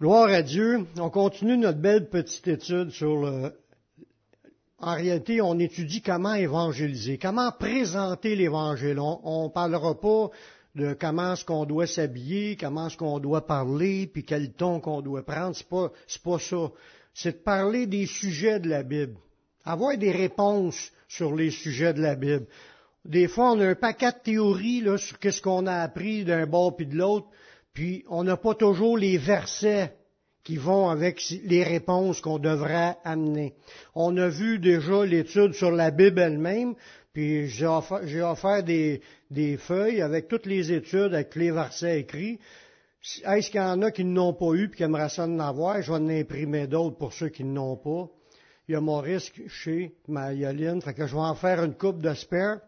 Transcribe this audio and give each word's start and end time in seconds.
Gloire 0.00 0.30
à 0.30 0.40
Dieu. 0.40 0.86
On 0.98 1.10
continue 1.10 1.58
notre 1.58 1.78
belle 1.78 2.08
petite 2.08 2.48
étude 2.48 2.88
sur 2.88 3.20
le... 3.20 3.52
En 4.78 4.94
réalité, 4.94 5.42
on 5.42 5.58
étudie 5.58 6.00
comment 6.00 6.32
évangéliser, 6.32 7.18
comment 7.18 7.52
présenter 7.52 8.34
l'Évangile. 8.34 8.98
On 8.98 9.44
ne 9.44 9.52
parlera 9.52 10.00
pas 10.00 10.30
de 10.74 10.96
comment 10.98 11.34
est-ce 11.34 11.44
qu'on 11.44 11.66
doit 11.66 11.86
s'habiller, 11.86 12.56
comment 12.56 12.86
est-ce 12.86 12.96
qu'on 12.96 13.18
doit 13.18 13.46
parler, 13.46 14.06
puis 14.06 14.24
quel 14.24 14.54
ton 14.54 14.80
qu'on 14.80 15.02
doit 15.02 15.22
prendre. 15.22 15.54
C'est 15.54 15.68
pas, 15.68 15.92
c'est 16.06 16.22
pas 16.22 16.38
ça. 16.38 16.70
C'est 17.12 17.32
de 17.32 17.42
parler 17.42 17.86
des 17.86 18.06
sujets 18.06 18.58
de 18.58 18.70
la 18.70 18.82
Bible. 18.82 19.16
Avoir 19.66 19.98
des 19.98 20.12
réponses 20.12 20.92
sur 21.08 21.36
les 21.36 21.50
sujets 21.50 21.92
de 21.92 22.00
la 22.00 22.14
Bible. 22.14 22.46
Des 23.04 23.28
fois, 23.28 23.52
on 23.52 23.60
a 23.60 23.68
un 23.68 23.74
paquet 23.74 24.12
de 24.12 24.22
théories 24.24 24.80
là, 24.80 24.96
sur 24.96 25.18
qu'est-ce 25.18 25.42
qu'on 25.42 25.66
a 25.66 25.74
appris 25.74 26.24
d'un 26.24 26.46
bord 26.46 26.74
puis 26.74 26.86
de 26.86 26.96
l'autre, 26.96 27.26
puis 27.74 28.04
on 28.08 28.24
n'a 28.24 28.36
pas 28.36 28.54
toujours 28.54 28.98
les 28.98 29.18
versets 29.18 29.94
qui 30.42 30.56
vont 30.56 30.88
avec 30.88 31.22
les 31.44 31.62
réponses 31.62 32.20
qu'on 32.20 32.38
devrait 32.38 32.96
amener. 33.04 33.54
On 33.94 34.16
a 34.16 34.28
vu 34.28 34.58
déjà 34.58 35.04
l'étude 35.04 35.52
sur 35.52 35.70
la 35.70 35.90
Bible 35.90 36.20
elle-même, 36.20 36.74
puis 37.12 37.48
j'ai 37.48 37.66
offert, 37.66 38.62
des, 38.62 39.56
feuilles 39.58 40.02
avec 40.02 40.28
toutes 40.28 40.46
les 40.46 40.72
études, 40.72 41.14
avec 41.14 41.34
les 41.34 41.50
versets 41.50 42.00
écrits. 42.00 42.38
Est-ce 43.24 43.50
qu'il 43.50 43.60
y 43.60 43.64
en 43.64 43.82
a 43.82 43.90
qui 43.90 44.04
n'ont 44.04 44.34
pas 44.34 44.52
eu 44.52 44.66
et 44.66 44.70
qui 44.70 44.82
aimeraient 44.82 45.08
ça 45.08 45.24
en 45.24 45.38
avoir? 45.40 45.80
Je 45.82 45.90
vais 45.90 45.98
en 45.98 46.08
imprimer 46.08 46.66
d'autres 46.66 46.96
pour 46.96 47.12
ceux 47.12 47.28
qui 47.28 47.44
n'ont 47.44 47.76
pas. 47.76 48.08
Il 48.68 48.72
y 48.72 48.76
a 48.76 48.80
Maurice 48.80 49.32
chez 49.48 49.94
Maïoline, 50.06 50.80
fait 50.80 50.94
que 50.94 51.06
je 51.06 51.14
vais 51.14 51.20
en 51.20 51.34
faire 51.34 51.64
une 51.64 51.74
coupe 51.74 52.00
de 52.00 52.14
spare. 52.14 52.58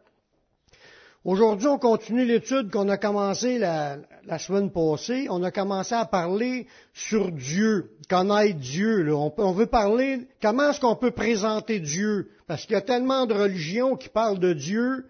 Aujourd'hui, 1.25 1.69
on 1.69 1.79
continue 1.79 2.25
l'étude 2.25 2.73
qu'on 2.73 2.89
a 2.89 2.97
commencé 2.97 3.57
la, 3.57 3.99
semaine 4.41 4.73
passée. 4.73 5.29
On 5.31 5.45
a 5.45 5.53
commencé 5.53 5.95
à 5.95 6.05
parler 6.05 6.67
sur 6.95 7.31
Dieu, 7.31 7.93
connaître 8.11 8.59
Dieu. 8.59 9.15
On, 9.15 9.33
on, 9.37 9.53
veut 9.53 9.67
parler 9.67 10.27
comment 10.41 10.71
est-ce 10.71 10.81
qu'on 10.81 10.97
peut 10.97 11.13
présenter 11.13 11.79
Dieu, 11.79 12.31
parce 12.49 12.67
qu'il 12.67 12.73
y 12.73 12.77
a 12.77 12.81
tellement 12.81 13.27
de 13.27 13.35
religions 13.35 13.95
qui 13.95 14.09
parlent 14.09 14.41
de 14.41 14.53
Dieu. 14.53 15.07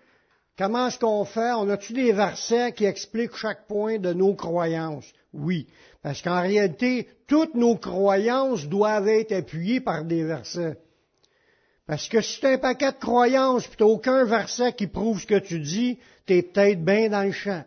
Comment 0.59 0.89
est-ce 0.89 0.99
qu'on 0.99 1.25
fait? 1.25 1.53
On 1.53 1.71
a-tu 1.71 1.95
des 1.95 2.13
versets 2.13 2.73
qui 2.73 2.85
expliquent 2.85 3.35
chaque 3.35 3.67
point 3.67 3.99
de 3.99 4.13
nos 4.13 4.35
croyances? 4.35 5.11
Oui, 5.33 5.67
parce 6.03 6.21
qu'en 6.21 6.43
réalité, 6.43 7.09
toutes 7.27 7.55
nos 7.55 7.77
croyances 7.77 8.69
doivent 8.69 9.09
être 9.09 9.33
appuyées 9.33 9.81
par 9.81 10.05
des 10.05 10.25
versets. 10.25 10.77
Parce 11.87 12.09
que 12.09 12.21
si 12.21 12.41
tu 12.41 12.47
un 12.47 12.59
paquet 12.59 12.93
de 12.93 12.99
croyances 12.99 13.67
et 13.67 13.77
tu 13.77 13.83
aucun 13.83 14.25
verset 14.25 14.73
qui 14.73 14.87
prouve 14.87 15.21
ce 15.21 15.27
que 15.27 15.39
tu 15.39 15.59
dis, 15.59 15.99
tu 16.27 16.35
es 16.35 16.43
peut-être 16.43 16.85
bien 16.85 17.09
dans 17.09 17.25
le 17.25 17.33
champ. 17.33 17.65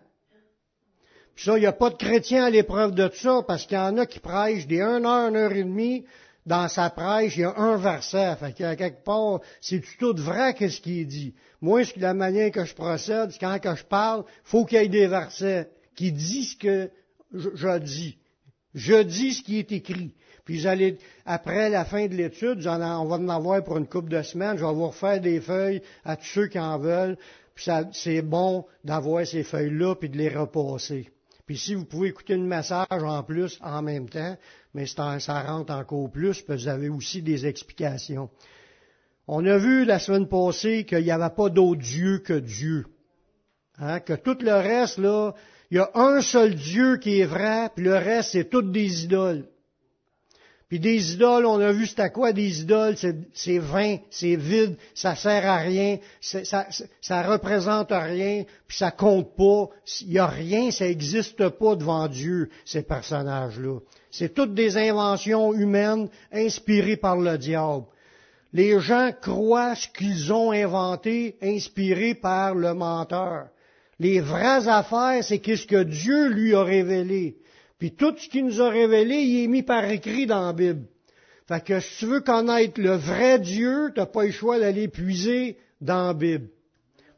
Puis 1.36 1.46
ça, 1.46 1.58
il 1.58 1.62
n'y 1.62 1.66
a 1.66 1.74
pas 1.74 1.90
de 1.90 1.96
chrétien 1.96 2.46
à 2.46 2.50
l'épreuve 2.50 2.92
de 2.96 3.10
ça, 3.14 3.44
parce 3.46 3.66
qu'il 3.66 3.78
y 3.78 3.80
en 3.80 3.98
a 3.98 4.06
qui 4.06 4.20
prêchent 4.20 4.68
des 4.68 4.82
1 4.82 5.04
heure, 5.04 5.12
1 5.12 5.36
heure 5.36 5.52
et 5.52 5.64
demie, 5.64 6.06
dans 6.46 6.68
sa 6.68 6.90
prêche, 6.90 7.36
il 7.36 7.42
y 7.42 7.44
a 7.44 7.58
un 7.58 7.76
verset. 7.76 8.36
Fait 8.38 8.54
qu'à 8.54 8.76
quelque 8.76 9.04
part, 9.04 9.42
c'est 9.60 9.84
tout 10.00 10.16
vrai 10.16 10.54
qu'est-ce 10.54 10.80
qui 10.80 11.02
est 11.02 11.06
dit? 11.06 11.34
Moi, 11.60 11.82
la 11.98 12.14
manière 12.14 12.52
que 12.52 12.64
je 12.64 12.74
procède, 12.74 13.32
c'est 13.32 13.40
quand 13.40 13.60
que 13.60 13.76
je 13.76 13.84
parle, 13.84 14.24
faut 14.44 14.64
qu'il 14.64 14.78
y 14.78 14.86
ait 14.86 14.88
des 14.88 15.08
versets 15.08 15.70
qui 15.96 16.12
disent 16.12 16.52
ce 16.52 16.58
que 16.58 16.92
je 17.34 17.80
dis. 17.80 18.18
Je 18.74 19.02
dis 19.02 19.34
ce 19.34 19.42
qui 19.42 19.58
est 19.58 19.72
écrit. 19.72 20.14
Puis 20.46 20.66
après 21.26 21.70
la 21.70 21.86
fin 21.86 22.08
de 22.08 22.14
l'étude, 22.14 22.66
on 22.68 23.06
va 23.06 23.16
en 23.16 23.30
avoir 23.30 23.64
pour 23.64 23.78
une 23.78 23.88
couple 23.88 24.10
de 24.10 24.22
semaines, 24.22 24.58
je 24.58 24.64
vais 24.64 24.74
vous 24.74 24.88
refaire 24.88 25.20
des 25.20 25.42
feuilles 25.42 25.82
à 26.04 26.16
tous 26.16 26.26
ceux 26.26 26.48
qui 26.48 26.60
en 26.60 26.78
veulent. 26.78 27.18
Puis 27.56 27.72
c'est 27.94 28.22
bon 28.22 28.66
d'avoir 28.84 29.26
ces 29.26 29.44
feuilles-là 29.44 29.96
puis 29.96 30.10
de 30.10 30.18
les 30.18 30.30
repasser. 30.30 31.10
Puis 31.48 31.58
si 31.58 31.74
vous 31.74 31.86
pouvez 31.86 32.10
écouter 32.10 32.36
le 32.36 32.44
message 32.44 32.86
en 32.92 33.24
plus 33.24 33.60
en 33.62 33.82
même 33.82 34.08
temps, 34.08 34.38
mais 34.74 34.86
ça 34.86 35.42
rentre 35.42 35.74
encore 35.74 36.12
plus, 36.12 36.42
puis 36.42 36.56
vous 36.56 36.68
avez 36.68 36.90
aussi 36.90 37.22
des 37.22 37.48
explications. 37.48 38.30
On 39.28 39.44
a 39.46 39.58
vu 39.58 39.86
la 39.86 39.98
semaine 39.98 40.28
passée 40.28 40.86
qu'il 40.86 41.04
n'y 41.04 41.12
avait 41.12 41.34
pas 41.36 41.50
d'autre 41.50 41.82
Dieu 41.82 42.20
que 42.20 42.34
Dieu. 42.34 42.86
Hein, 43.80 44.00
que 44.00 44.14
tout 44.14 44.38
le 44.42 44.53
reste, 44.53 45.00
là, 45.00 45.34
il 45.72 45.78
y 45.78 45.80
a 45.80 45.90
un 45.96 46.22
seul 46.22 46.53
Dieu 46.53 46.98
qui 46.98 47.19
est 47.19 47.25
vrai, 47.25 47.69
puis 47.75 47.84
le 47.84 47.96
reste, 47.96 48.31
c'est 48.34 48.50
toutes 48.50 48.72
des 48.72 49.06
idoles. 49.06 49.48
Puis 50.68 50.80
des 50.80 51.14
idoles, 51.14 51.46
on 51.46 51.59
a 51.59 51.72
vu 51.72 51.86
c'était 51.86 52.09
quoi 52.09 52.34
des 52.34 52.62
idoles, 52.62 52.96
c'est 53.34 53.59
vain, 53.59 53.98
c'est 54.09 54.36
vide, 54.36 54.76
ça 54.96 55.16
sert 55.16 55.46
à 55.46 55.58
rien, 55.58 56.00
ça, 56.22 56.66
ça, 57.02 57.22
représente 57.22 57.92
rien, 57.92 58.46
puis 58.68 58.78
ça 58.78 58.90
compte 58.90 59.36
pas, 59.36 59.70
il 60.02 60.14
y 60.14 60.20
a 60.20 60.25
rien, 60.25 60.72
ça 60.72 60.86
n'existe 60.86 61.50
pas 61.50 61.75
devant 61.75 62.08
Dieu, 62.08 62.50
ces 62.66 62.81
personnages-là. 62.81 63.78
C'est 64.09 64.34
toutes 64.34 64.56
des 64.56 64.75
inventions 64.78 65.54
humaines 65.54 66.09
inspirées 66.31 66.98
par 66.98 67.18
le 67.18 67.38
diable. 67.38 67.86
Les 68.52 68.80
gens 68.80 69.12
croient 69.22 69.75
ce 69.75 69.88
qu'ils 69.88 70.34
ont 70.34 70.52
inventé, 70.52 71.36
inspirés 71.44 72.16
par 72.16 72.56
le 72.56 72.74
menteur. 72.74 73.50
Les 74.00 74.20
vraies 74.20 74.68
affaires, 74.68 75.24
c'est 75.24 75.40
qu'est-ce 75.40 75.68
que 75.68 75.84
Dieu 75.84 76.30
lui 76.30 76.56
a 76.56 76.64
révélé. 76.64 77.38
Puis 77.78 77.96
tout 77.96 78.16
ce 78.18 78.30
qu'il 78.30 78.46
nous 78.46 78.62
a 78.62 78.69
révélé, 78.69 79.16
il 79.16 79.44
est 79.44 79.47
mis 79.47 79.63
par 79.63 79.86
écrit 79.86 80.25
dans 80.25 80.46
la 80.46 80.53
Bible. 80.53 80.86
Fait 81.47 81.63
que 81.63 81.80
si 81.80 82.00
tu 82.00 82.06
veux 82.08 82.22
connaître 82.22 82.81
le 82.81 82.96
vrai 82.96 83.40
Dieu, 83.40 83.91
tu 83.94 84.00
n'as 84.00 84.06
pas 84.06 84.25
le 84.25 84.31
choix 84.31 84.59
d'aller 84.59 84.88
puiser 84.88 85.58
dans 85.81 86.08
la 86.08 86.13
Bible. 86.13 86.47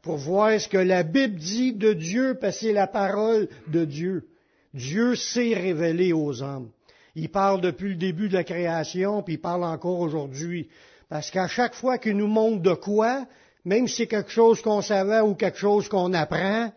Pour 0.02 0.16
voir 0.16 0.60
ce 0.60 0.68
que 0.68 0.78
la 0.78 1.02
Bible 1.02 1.36
dit 1.36 1.72
de 1.72 1.92
Dieu, 1.92 2.36
parce 2.40 2.56
que 2.56 2.66
c'est 2.66 2.72
la 2.72 2.86
parole 2.86 3.48
de 3.68 3.84
Dieu. 3.84 4.28
Dieu 4.74 5.14
s'est 5.14 5.54
révélé 5.54 6.12
aux 6.12 6.42
hommes. 6.42 6.70
Il 7.14 7.30
parle 7.30 7.60
depuis 7.60 7.90
le 7.90 7.94
début 7.96 8.28
de 8.28 8.34
la 8.34 8.44
création, 8.44 9.22
puis 9.22 9.34
il 9.34 9.40
parle 9.40 9.64
encore 9.64 10.00
aujourd'hui. 10.00 10.68
Parce 11.08 11.30
qu'à 11.30 11.48
chaque 11.48 11.74
fois 11.74 11.98
qu'il 11.98 12.16
nous 12.16 12.26
montre 12.26 12.62
de 12.62 12.74
quoi, 12.74 13.26
même 13.64 13.88
si 13.88 13.96
c'est 13.96 14.06
quelque 14.06 14.30
chose 14.30 14.60
qu'on 14.60 14.82
savait 14.82 15.20
ou 15.20 15.34
quelque 15.34 15.58
chose 15.58 15.88
qu'on 15.88 16.12
apprend, 16.12 16.70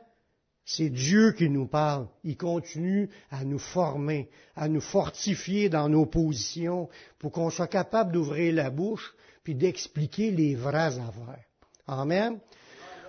c'est 0.65 0.89
Dieu 0.89 1.31
qui 1.31 1.49
nous 1.49 1.67
parle. 1.67 2.07
Il 2.23 2.37
continue 2.37 3.09
à 3.29 3.43
nous 3.43 3.59
former, 3.59 4.29
à 4.55 4.67
nous 4.67 4.81
fortifier 4.81 5.69
dans 5.69 5.89
nos 5.89 6.05
positions 6.05 6.89
pour 7.19 7.31
qu'on 7.31 7.49
soit 7.49 7.67
capable 7.67 8.11
d'ouvrir 8.11 8.53
la 8.53 8.69
bouche 8.69 9.13
puis 9.43 9.55
d'expliquer 9.55 10.31
les 10.31 10.55
vraies 10.55 10.99
affaires. 10.99 11.45
Amen. 11.87 12.39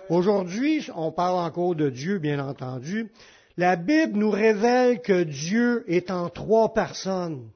Aujourd'hui, 0.09 0.85
on 0.95 1.11
parle 1.11 1.45
encore 1.45 1.75
de 1.75 1.89
Dieu, 1.89 2.19
bien 2.19 2.45
entendu. 2.45 3.11
La 3.55 3.75
Bible 3.75 4.17
nous 4.17 4.31
révèle 4.31 5.01
que 5.01 5.23
Dieu 5.23 5.85
est 5.87 6.09
en 6.09 6.29
trois 6.29 6.73
personnes. 6.73 7.49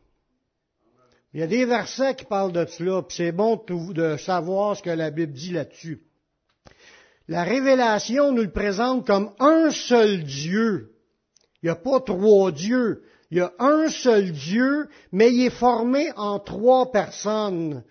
Il 1.33 1.39
y 1.41 1.43
a 1.43 1.47
des 1.47 1.65
versets 1.65 2.15
qui 2.15 2.25
parlent 2.25 2.53
de 2.53 2.65
cela, 2.65 3.01
puis 3.01 3.17
c'est 3.17 3.31
bon 3.31 3.61
de 3.67 4.15
savoir 4.17 4.77
ce 4.77 4.83
que 4.83 4.89
la 4.89 5.11
Bible 5.11 5.33
dit 5.33 5.51
là-dessus. 5.51 6.06
La 7.27 7.43
révélation 7.43 8.31
nous 8.31 8.43
le 8.43 8.51
présente 8.51 9.05
comme 9.05 9.31
un 9.39 9.69
seul 9.71 10.23
Dieu. 10.23 10.93
Il 11.61 11.65
n'y 11.65 11.69
a 11.69 11.75
pas 11.75 11.99
trois 11.99 12.51
dieux. 12.51 13.03
Il 13.31 13.39
y 13.39 13.41
a 13.41 13.53
un 13.59 13.89
seul 13.89 14.31
Dieu, 14.31 14.87
mais 15.11 15.33
il 15.33 15.47
est 15.47 15.49
formé 15.49 16.09
en 16.15 16.39
trois 16.39 16.91
personnes, 16.91 17.83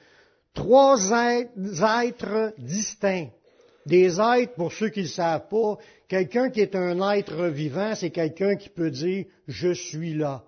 trois 0.55 1.11
êtres 1.11 2.55
distincts. 2.57 3.29
Des 3.85 4.19
êtres, 4.19 4.55
pour 4.55 4.73
ceux 4.73 4.89
qui 4.89 5.01
ne 5.01 5.05
le 5.05 5.11
savent 5.11 5.49
pas, 5.49 5.77
quelqu'un 6.09 6.49
qui 6.49 6.61
est 6.61 6.75
un 6.75 7.13
être 7.13 7.45
vivant, 7.47 7.95
c'est 7.95 8.11
quelqu'un 8.11 8.57
qui 8.57 8.71
peut 8.71 8.91
dire 8.91 9.27
je 9.47 9.73
suis 9.73 10.15
là. 10.15 10.45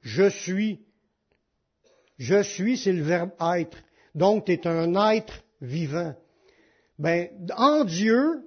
Je 0.00 0.28
suis. 0.28 0.80
Je 2.18 2.42
suis, 2.42 2.78
c'est 2.78 2.92
le 2.92 3.02
verbe 3.02 3.30
être. 3.56 3.76
Donc, 4.14 4.44
tu 4.44 4.52
es 4.52 4.66
un 4.66 4.94
être 5.12 5.42
vivant. 5.60 6.14
Ben, 7.02 7.30
en 7.56 7.82
Dieu, 7.82 8.44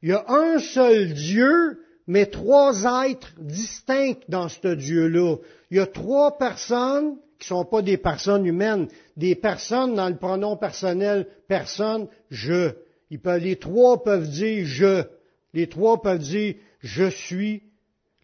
il 0.00 0.08
y 0.08 0.12
a 0.12 0.24
un 0.26 0.58
seul 0.58 1.12
Dieu, 1.12 1.82
mais 2.06 2.24
trois 2.24 2.84
êtres 3.06 3.34
distincts 3.38 4.20
dans 4.26 4.48
ce 4.48 4.68
Dieu-là. 4.68 5.36
Il 5.70 5.76
y 5.76 5.80
a 5.80 5.86
trois 5.86 6.38
personnes 6.38 7.18
qui 7.38 7.52
ne 7.52 7.58
sont 7.58 7.66
pas 7.66 7.82
des 7.82 7.98
personnes 7.98 8.46
humaines, 8.46 8.88
des 9.18 9.34
personnes 9.34 9.94
dans 9.96 10.08
le 10.08 10.16
pronom 10.16 10.56
personnel 10.56 11.26
personne, 11.46 12.08
je. 12.30 12.70
les 13.10 13.56
trois 13.56 14.02
peuvent 14.02 14.30
dire 14.30 14.64
je. 14.64 15.04
Les 15.52 15.68
trois 15.68 16.00
peuvent 16.00 16.20
dire 16.20 16.54
je 16.80 17.10
suis. 17.10 17.64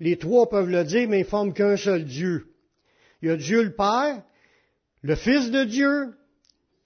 Les 0.01 0.17
trois 0.17 0.49
peuvent 0.49 0.71
le 0.71 0.85
dire, 0.85 1.07
mais 1.07 1.21
ils 1.21 1.27
forment 1.27 1.53
qu'un 1.53 1.77
seul 1.77 2.07
Dieu. 2.07 2.47
Il 3.21 3.29
y 3.29 3.31
a 3.31 3.37
Dieu 3.37 3.63
le 3.63 3.75
Père, 3.75 4.23
le 5.03 5.15
Fils 5.17 5.51
de 5.51 5.65
Dieu, 5.65 6.15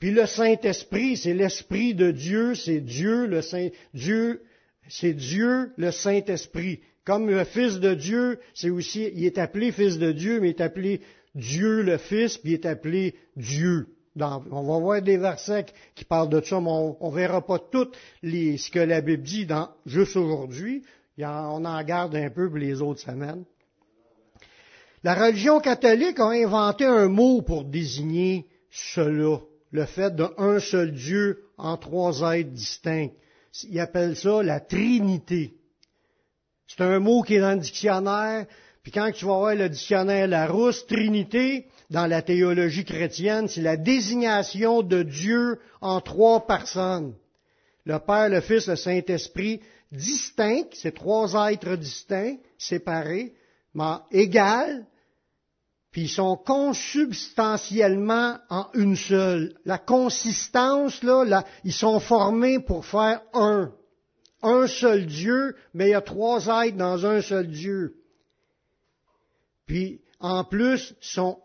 puis 0.00 0.12
le 0.12 0.25
Saint-Esprit, 0.25 1.19
c'est 1.19 1.35
l'Esprit 1.35 1.94
de 1.94 2.11
Dieu, 2.11 2.55
c'est 2.55 2.81
Dieu, 2.81 3.26
le 3.26 3.43
Saint, 3.43 3.69
Dieu, 3.93 4.43
c'est 4.88 5.12
Dieu, 5.12 5.73
le 5.76 5.91
Saint-Esprit. 5.91 6.81
Comme 7.05 7.29
le 7.29 7.44
Fils 7.44 7.81
de 7.81 7.93
Dieu, 7.93 8.41
c'est 8.55 8.70
aussi, 8.70 9.11
il 9.14 9.26
est 9.26 9.37
appelé 9.37 9.73
Fils 9.73 9.99
de 9.99 10.11
Dieu, 10.11 10.41
mais 10.41 10.49
il 10.49 10.56
est 10.56 10.62
appelé 10.62 11.02
Dieu 11.35 11.82
le 11.82 11.99
Fils, 11.99 12.38
puis 12.38 12.52
il 12.52 12.55
est 12.55 12.67
appelé 12.67 13.14
Dieu. 13.37 13.88
on 14.19 14.62
va 14.62 14.79
voir 14.79 15.02
des 15.02 15.19
versets 15.19 15.67
qui 15.94 16.06
parlent 16.06 16.31
de 16.31 16.41
ça, 16.41 16.61
mais 16.61 16.70
on, 16.70 17.11
ne 17.11 17.14
verra 17.14 17.44
pas 17.44 17.58
tout 17.58 17.91
les, 18.23 18.56
ce 18.56 18.70
que 18.70 18.79
la 18.79 19.02
Bible 19.02 19.23
dit 19.23 19.44
dans, 19.44 19.69
juste 19.85 20.17
aujourd'hui. 20.17 20.82
On 21.19 21.64
en 21.67 21.85
garde 21.85 22.17
un 22.17 22.31
peu 22.31 22.49
pour 22.49 22.56
les 22.56 22.81
autres 22.81 23.00
semaines. 23.00 23.44
La 25.05 25.14
religion 25.14 25.61
catholique 25.61 26.19
a 26.20 26.31
inventé 26.31 26.87
un 26.87 27.08
mot 27.08 27.43
pour 27.43 27.64
désigner 27.64 28.47
cela, 28.70 29.41
le 29.71 29.87
fait 29.87 30.15
d'un 30.15 30.59
seul 30.59 30.93
Dieu 30.93 31.45
en 31.57 31.77
trois 31.77 32.21
êtres 32.35 32.51
distincts. 32.51 33.11
Ils 33.69 33.81
appellent 33.81 34.17
ça 34.17 34.43
la 34.43 34.61
Trinité. 34.61 35.55
C'est 36.67 36.83
un 36.83 36.99
mot 37.01 37.23
qui 37.23 37.35
est 37.35 37.41
dans 37.41 37.55
le 37.55 37.61
dictionnaire, 37.61 38.47
puis 38.83 38.93
quand 38.93 39.11
tu 39.13 39.25
vas 39.25 39.39
voir 39.39 39.55
le 39.55 39.69
dictionnaire 39.69 40.29
Larousse, 40.29 40.87
Trinité, 40.87 41.67
dans 41.91 42.07
la 42.07 42.23
théologie 42.23 42.85
chrétienne, 42.85 43.49
c'est 43.49 43.61
la 43.61 43.77
désignation 43.77 44.83
de 44.83 45.03
Dieu 45.03 45.59
en 45.81 46.01
trois 46.01 46.47
personnes. 46.47 47.15
Le 47.85 47.99
Père, 47.99 48.29
le 48.29 48.41
Fils, 48.41 48.69
le 48.69 48.77
Saint-Esprit, 48.77 49.61
distincts, 49.91 50.69
c'est 50.73 50.95
trois 50.95 51.51
êtres 51.51 51.77
distincts, 51.77 52.37
séparés, 52.57 53.35
mais 53.75 53.97
égales, 54.13 54.87
puis 55.91 56.03
ils 56.03 56.09
sont 56.09 56.37
consubstantiellement 56.37 58.39
en 58.49 58.69
une 58.75 58.97
seule. 58.97 59.55
La 59.65 59.79
consistance, 59.79 61.03
là, 61.03 61.25
là, 61.25 61.45
ils 61.65 61.73
sont 61.73 61.99
formés 61.99 62.61
pour 62.61 62.87
faire 62.87 63.23
un. 63.35 63.73
Un 64.43 64.67
seul 64.67 65.07
Dieu, 65.07 65.57
mais 65.75 65.89
il 65.89 65.91
y 65.91 65.95
a 65.95 66.01
trois 66.01 66.47
êtres 66.47 66.77
dans 66.77 67.05
un 67.05 67.21
seul 67.21 67.49
Dieu. 67.49 67.97
Puis, 69.67 70.01
en 70.21 70.45
plus, 70.45 70.95
sont 71.01 71.39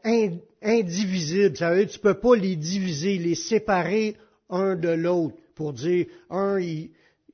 indivisibles. 0.62 1.58
Ça 1.58 1.72
veut 1.72 1.86
dire 1.86 1.94
tu 1.94 2.00
peux 2.00 2.20
pas 2.20 2.36
les 2.36 2.56
diviser, 2.56 3.18
les 3.18 3.36
séparer 3.36 4.16
un 4.50 4.76
de 4.76 4.90
l'autre 4.90 5.36
pour 5.56 5.74
dire 5.74 6.06
un, 6.30 6.60
il, 6.60 6.92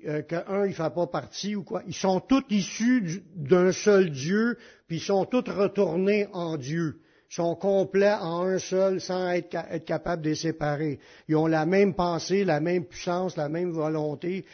euh, 0.08 0.22
qu'un 0.22 0.66
il 0.66 0.74
fait 0.74 0.94
pas 0.94 1.08
partie 1.08 1.56
ou 1.56 1.64
quoi. 1.64 1.84
Ils 1.88 1.94
sont 1.94 2.20
tous 2.20 2.44
issus 2.50 3.24
d'un 3.36 3.72
seul 3.72 4.10
Dieu, 4.10 4.58
puis 4.88 4.98
ils 4.98 5.02
sont 5.02 5.26
tous 5.26 5.50
retournés 5.50 6.28
en 6.34 6.58
Dieu. 6.58 7.02
Ils 7.30 7.36
sont 7.36 7.56
complets 7.56 8.14
en 8.14 8.42
un 8.46 8.60
seul 8.60 9.00
sans 9.00 9.30
être, 9.30 9.86
capables 9.86 10.22
de 10.22 10.30
les 10.30 10.36
séparer. 10.36 11.00
Ils 11.28 11.36
ont 11.36 11.48
la 11.48 11.66
même 11.66 11.94
pensée, 11.94 12.44
la 12.44 12.60
même 12.60 12.86
puissance, 12.86 13.38
la 13.38 13.48
même 13.48 13.72
volonté. 13.72 14.46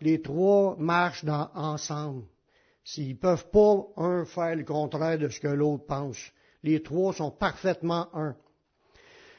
Les 0.00 0.20
trois 0.20 0.76
marchent 0.78 1.24
dans, 1.24 1.50
ensemble. 1.54 2.24
S'ils 2.84 3.18
peuvent 3.18 3.48
pas 3.50 3.86
un 3.96 4.24
faire 4.24 4.56
le 4.56 4.64
contraire 4.64 5.18
de 5.18 5.28
ce 5.28 5.40
que 5.40 5.48
l'autre 5.48 5.86
pense. 5.86 6.18
Les 6.62 6.82
trois 6.82 7.12
sont 7.12 7.30
parfaitement 7.30 8.08
un. 8.14 8.36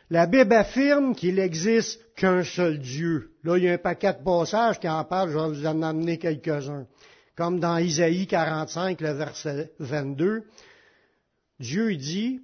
La 0.10 0.26
Bible 0.26 0.54
affirme 0.54 1.16
qu'il 1.16 1.36
n'existe 1.36 2.00
qu'un 2.16 2.44
seul 2.44 2.80
Dieu. 2.80 3.32
Là, 3.44 3.58
il 3.58 3.66
y 3.66 3.70
a 3.70 3.74
un 3.74 3.78
paquet 3.78 4.14
de 4.14 4.24
passages 4.24 4.80
qui 4.80 4.88
en 4.88 5.04
parlent, 5.04 5.32
je 5.32 5.38
vais 5.38 5.48
vous 5.50 5.66
en 5.66 5.82
amener 5.82 6.18
quelques-uns. 6.18 6.88
Comme 7.36 7.60
dans 7.60 7.78
Isaïe 7.78 8.26
45, 8.26 9.02
le 9.02 9.12
verset 9.12 9.72
22, 9.80 10.44
Dieu 11.60 11.96
dit, 11.98 12.42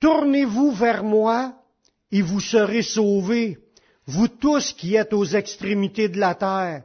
Tournez-vous 0.00 0.72
vers 0.72 1.04
moi 1.04 1.54
et 2.10 2.20
vous 2.20 2.40
serez 2.40 2.82
sauvés, 2.82 3.58
vous 4.06 4.28
tous 4.28 4.72
qui 4.72 4.96
êtes 4.96 5.12
aux 5.12 5.24
extrémités 5.24 6.08
de 6.08 6.18
la 6.18 6.34
terre, 6.34 6.82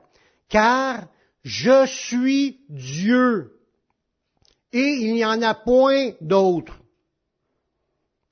car 0.47 1.07
je 1.43 1.85
suis 1.87 2.61
Dieu 2.69 3.59
et 4.71 4.99
il 5.01 5.13
n'y 5.13 5.25
en 5.25 5.41
a 5.41 5.55
point 5.55 6.11
d'autre 6.21 6.78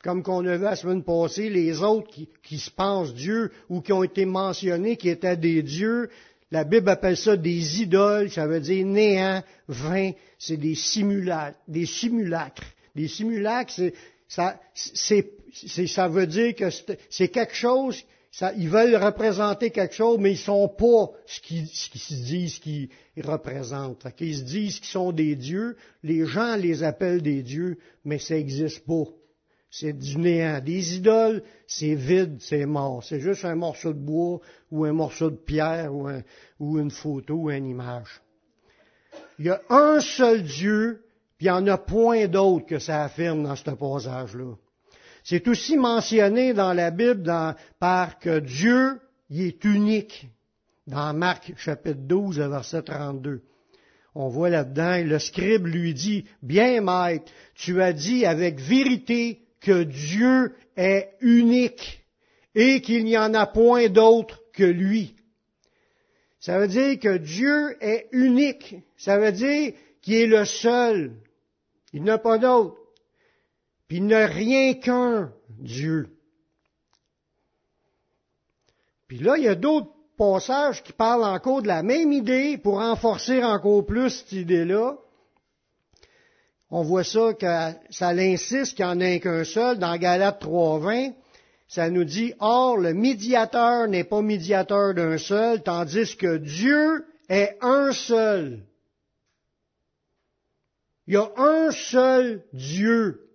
comme 0.04 0.24
qu'on 0.24 0.46
a 0.46 0.58
vu 0.58 0.64
la 0.64 0.76
semaine 0.76 1.04
passée, 1.04 1.50
les 1.50 1.82
autres 1.82 2.10
qui, 2.44 2.60
se 2.60 2.70
pensent 2.70 3.14
Dieu 3.14 3.52
ou 3.70 3.82
qui 3.82 3.94
ont 3.94 4.04
été 4.04 4.26
mentionnés, 4.26 4.96
qui 4.96 5.10
étaient 5.10 5.38
des 5.38 5.64
dieux, 5.64 6.10
la 6.52 6.64
Bible 6.64 6.90
appelle 6.90 7.18
ça 7.18 7.36
des 7.36 7.82
idoles, 7.82 8.30
ça 8.32 8.48
veut 8.48 8.62
dire 8.62 8.86
néant, 8.86 9.44
vain, 9.68 10.12
c'est 10.40 10.58
des 10.58 10.76
simulacres, 10.76 11.58
des 11.68 11.86
simulacres. 11.86 12.64
Des 12.96 13.08
simulacres, 13.08 13.74
ça, 14.28 14.60
ça 14.74 16.08
veut 16.08 16.28
dire 16.28 16.56
que 16.56 16.70
c'est 17.10 17.28
quelque 17.28 17.54
chose, 17.54 18.04
ils 18.56 18.70
veulent 18.70 18.96
représenter 18.96 19.72
quelque 19.72 19.96
chose, 19.96 20.18
mais 20.20 20.32
ils 20.32 20.38
sont 20.38 20.68
pas 20.70 21.12
ce 21.26 21.42
qu'ils, 21.42 21.68
se 21.68 22.14
disent 22.14 22.60
qu'ils 22.60 22.90
représentent. 23.24 24.08
Ils 24.20 24.38
se 24.38 24.44
disent 24.44 24.80
qu'ils 24.80 24.90
sont 24.90 25.12
des 25.12 25.36
dieux, 25.36 25.76
les 26.04 26.26
gens 26.26 26.56
les 26.56 26.84
appellent 26.84 27.22
des 27.22 27.42
dieux, 27.42 27.78
mais 28.06 28.20
ça 28.20 28.36
n'existe 28.36 28.86
pas 28.86 29.04
c'est 29.70 29.94
du 29.94 30.18
néant. 30.18 30.60
Des 30.62 30.96
idoles, 30.96 31.44
c'est 31.68 31.96
vide, 31.96 32.38
c'est 32.40 32.66
mort. 32.66 33.04
C'est 33.04 33.20
juste 33.20 33.46
un 33.46 33.56
morceau 33.56 33.94
de 33.94 34.00
bois 34.00 34.40
ou 34.72 34.86
un 34.86 34.94
morceau 34.94 35.30
de 35.30 35.36
pierre 35.36 35.94
ou, 35.94 36.80
une 36.80 36.92
photo 36.92 37.36
ou 37.36 37.52
une 37.52 37.68
image. 37.68 38.22
Il 39.40 39.46
y 39.46 39.50
a 39.50 39.62
un 39.70 40.00
seul 40.00 40.44
Dieu, 40.44 41.04
puis 41.38 41.48
il 41.48 41.52
n'y 41.52 41.58
en 41.58 41.68
a 41.68 41.78
point 41.78 42.28
d'autre 42.28 42.66
que 42.66 42.80
ça 42.80 43.04
affirme 43.04 43.44
dans 43.44 43.56
ce 43.56 43.70
passage-là. 43.72 44.56
C'est 45.24 45.48
aussi 45.48 45.78
mentionné 45.78 46.54
dans 46.54 46.74
la 46.74 46.90
Bible 46.90 47.30
par 47.80 48.18
que 48.20 48.40
Dieu, 48.40 49.00
il 49.30 49.42
est 49.42 49.64
unique. 49.66 50.28
Dans 50.88 51.14
Marc 51.14 51.54
chapitre 51.58 52.00
12, 52.00 52.40
verset 52.40 52.82
32 52.84 53.42
on 54.20 54.30
voit 54.30 54.50
là-dedans, 54.50 55.04
le 55.06 55.20
scribe 55.20 55.68
lui 55.68 55.94
dit, 55.94 56.26
Bien 56.42 56.82
maître, 56.82 57.32
tu 57.54 57.84
as 57.84 57.94
dit 57.94 58.26
avec 58.26 58.60
vérité 58.60 59.47
que 59.62 59.84
Dieu 59.84 60.56
est 60.76 61.12
unique 61.22 62.04
et 62.56 62.82
qu'il 62.82 63.06
n'y 63.06 63.18
en 63.18 63.34
a 63.34 63.46
point 63.46 63.90
d'autre 63.90 64.42
que 64.54 64.64
lui. 64.64 65.16
Ça 66.40 66.60
veut 66.60 66.68
dire 66.68 67.00
que 67.00 67.18
Dieu 67.18 67.78
est 67.82 68.08
unique. 68.12 68.76
Ça 68.98 69.18
veut 69.18 69.32
dire 69.32 69.74
qu'il 70.02 70.16
est 70.16 70.28
le 70.28 70.46
seul. 70.46 71.14
Il 71.94 72.04
n'a 72.04 72.18
pas 72.18 72.38
d'autre. 72.38 72.78
Puis 73.88 73.98
il 73.98 74.08
n'a 74.08 74.28
rien 74.28 74.74
qu'un 74.76 75.34
Dieu. 75.50 76.10
Puis 79.08 79.20
là, 79.20 79.38
il 79.38 79.44
y 79.44 79.48
a 79.48 79.56
d'autres 79.56 79.92
passages 80.18 80.84
qui 80.84 80.94
parlent 80.94 81.24
encore 81.24 81.62
de 81.62 81.68
la 81.68 81.84
même 81.84 82.12
idée 82.12 82.58
pour 82.58 82.80
renforcer 82.80 83.44
encore 83.44 83.86
plus 83.86 84.10
cette 84.10 84.32
idée-là 84.34 84.98
on 86.70 86.84
voit 86.84 87.04
ça 87.04 87.34
que 87.34 87.94
ça 87.94 88.14
l'insiste 88.14 88.76
qu'il 88.76 88.86
n'y 88.86 88.92
en 88.92 89.02
a 89.02 89.20
qu'un 89.20 89.44
seul. 89.44 89.78
Dans 89.80 89.96
Galates 89.98 90.42
3.20, 90.44 91.14
ça 91.68 91.90
nous 91.90 92.04
dit, 92.04 92.34
Or, 92.40 92.78
le 92.78 92.94
médiateur 92.94 93.88
n'est 93.88 94.04
pas 94.04 94.22
médiateur 94.22 94.94
d'un 94.94 95.18
seul, 95.18 95.64
tandis 95.64 96.16
que 96.18 96.38
Dieu 96.38 97.06
est 97.30 97.58
un 97.62 97.92
seul. 97.92 98.64
Il 101.08 101.14
y 101.14 101.18
a 101.18 101.32
un 101.38 101.72
seul 101.72 102.44
Dieu. 102.52 103.27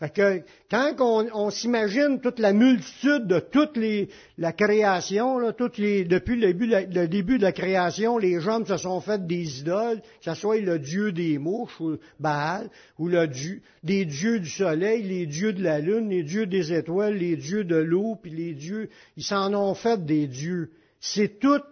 Fait 0.00 0.10
que 0.12 0.42
quand 0.68 0.96
on, 1.32 1.50
s'imagine 1.50 2.20
toute 2.20 2.40
la 2.40 2.52
multitude 2.52 3.28
de 3.28 3.38
toute 3.38 3.76
les, 3.76 4.08
la 4.38 4.52
création, 4.52 5.38
depuis 5.38 6.02
le 6.02 6.52
début, 6.52 6.66
le 6.66 7.06
début, 7.06 7.38
de 7.38 7.44
la 7.44 7.52
création, 7.52 8.18
les 8.18 8.40
gens 8.40 8.64
se 8.64 8.76
sont 8.76 9.00
fait 9.00 9.24
des 9.24 9.60
idoles, 9.60 10.00
que 10.00 10.24
ce 10.24 10.34
soit 10.34 10.58
le 10.58 10.80
dieu 10.80 11.12
des 11.12 11.38
mouches, 11.38 11.80
ou 11.80 11.96
Baal, 12.18 12.70
ou 12.98 13.06
le 13.06 13.28
dieu, 13.28 13.62
des 13.84 14.04
dieux 14.04 14.40
du 14.40 14.50
soleil, 14.50 15.04
les 15.04 15.26
dieux 15.26 15.52
de 15.52 15.62
la 15.62 15.78
lune, 15.78 16.08
les 16.08 16.24
dieux 16.24 16.46
des 16.46 16.72
étoiles, 16.72 17.14
les 17.14 17.36
dieux 17.36 17.62
de 17.62 17.76
l'eau, 17.76 18.18
puis 18.20 18.32
les 18.32 18.54
dieux, 18.54 18.90
ils 19.16 19.24
s'en 19.24 19.54
ont 19.54 19.74
fait 19.74 20.04
des 20.04 20.26
dieux. 20.26 20.72
C'est 20.98 21.38
tout 21.38 21.62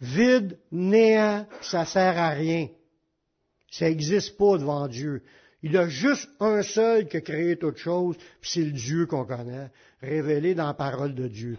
vide, 0.00 0.58
néant, 0.72 1.46
ça 1.60 1.84
sert 1.84 2.18
à 2.18 2.30
rien. 2.30 2.68
Ça 3.70 3.88
n'existe 3.88 4.36
pas 4.36 4.58
devant 4.58 4.88
Dieu. 4.88 5.22
Il 5.62 5.72
y 5.72 5.76
a 5.76 5.88
juste 5.88 6.28
un 6.40 6.62
seul 6.62 7.06
qui 7.06 7.18
a 7.18 7.20
créé 7.20 7.56
toute 7.56 7.76
chose, 7.76 8.16
puis 8.40 8.50
c'est 8.50 8.64
le 8.64 8.72
Dieu 8.72 9.06
qu'on 9.06 9.24
connaît, 9.24 9.70
révélé 10.00 10.54
dans 10.54 10.66
la 10.66 10.74
parole 10.74 11.14
de 11.14 11.28
Dieu. 11.28 11.58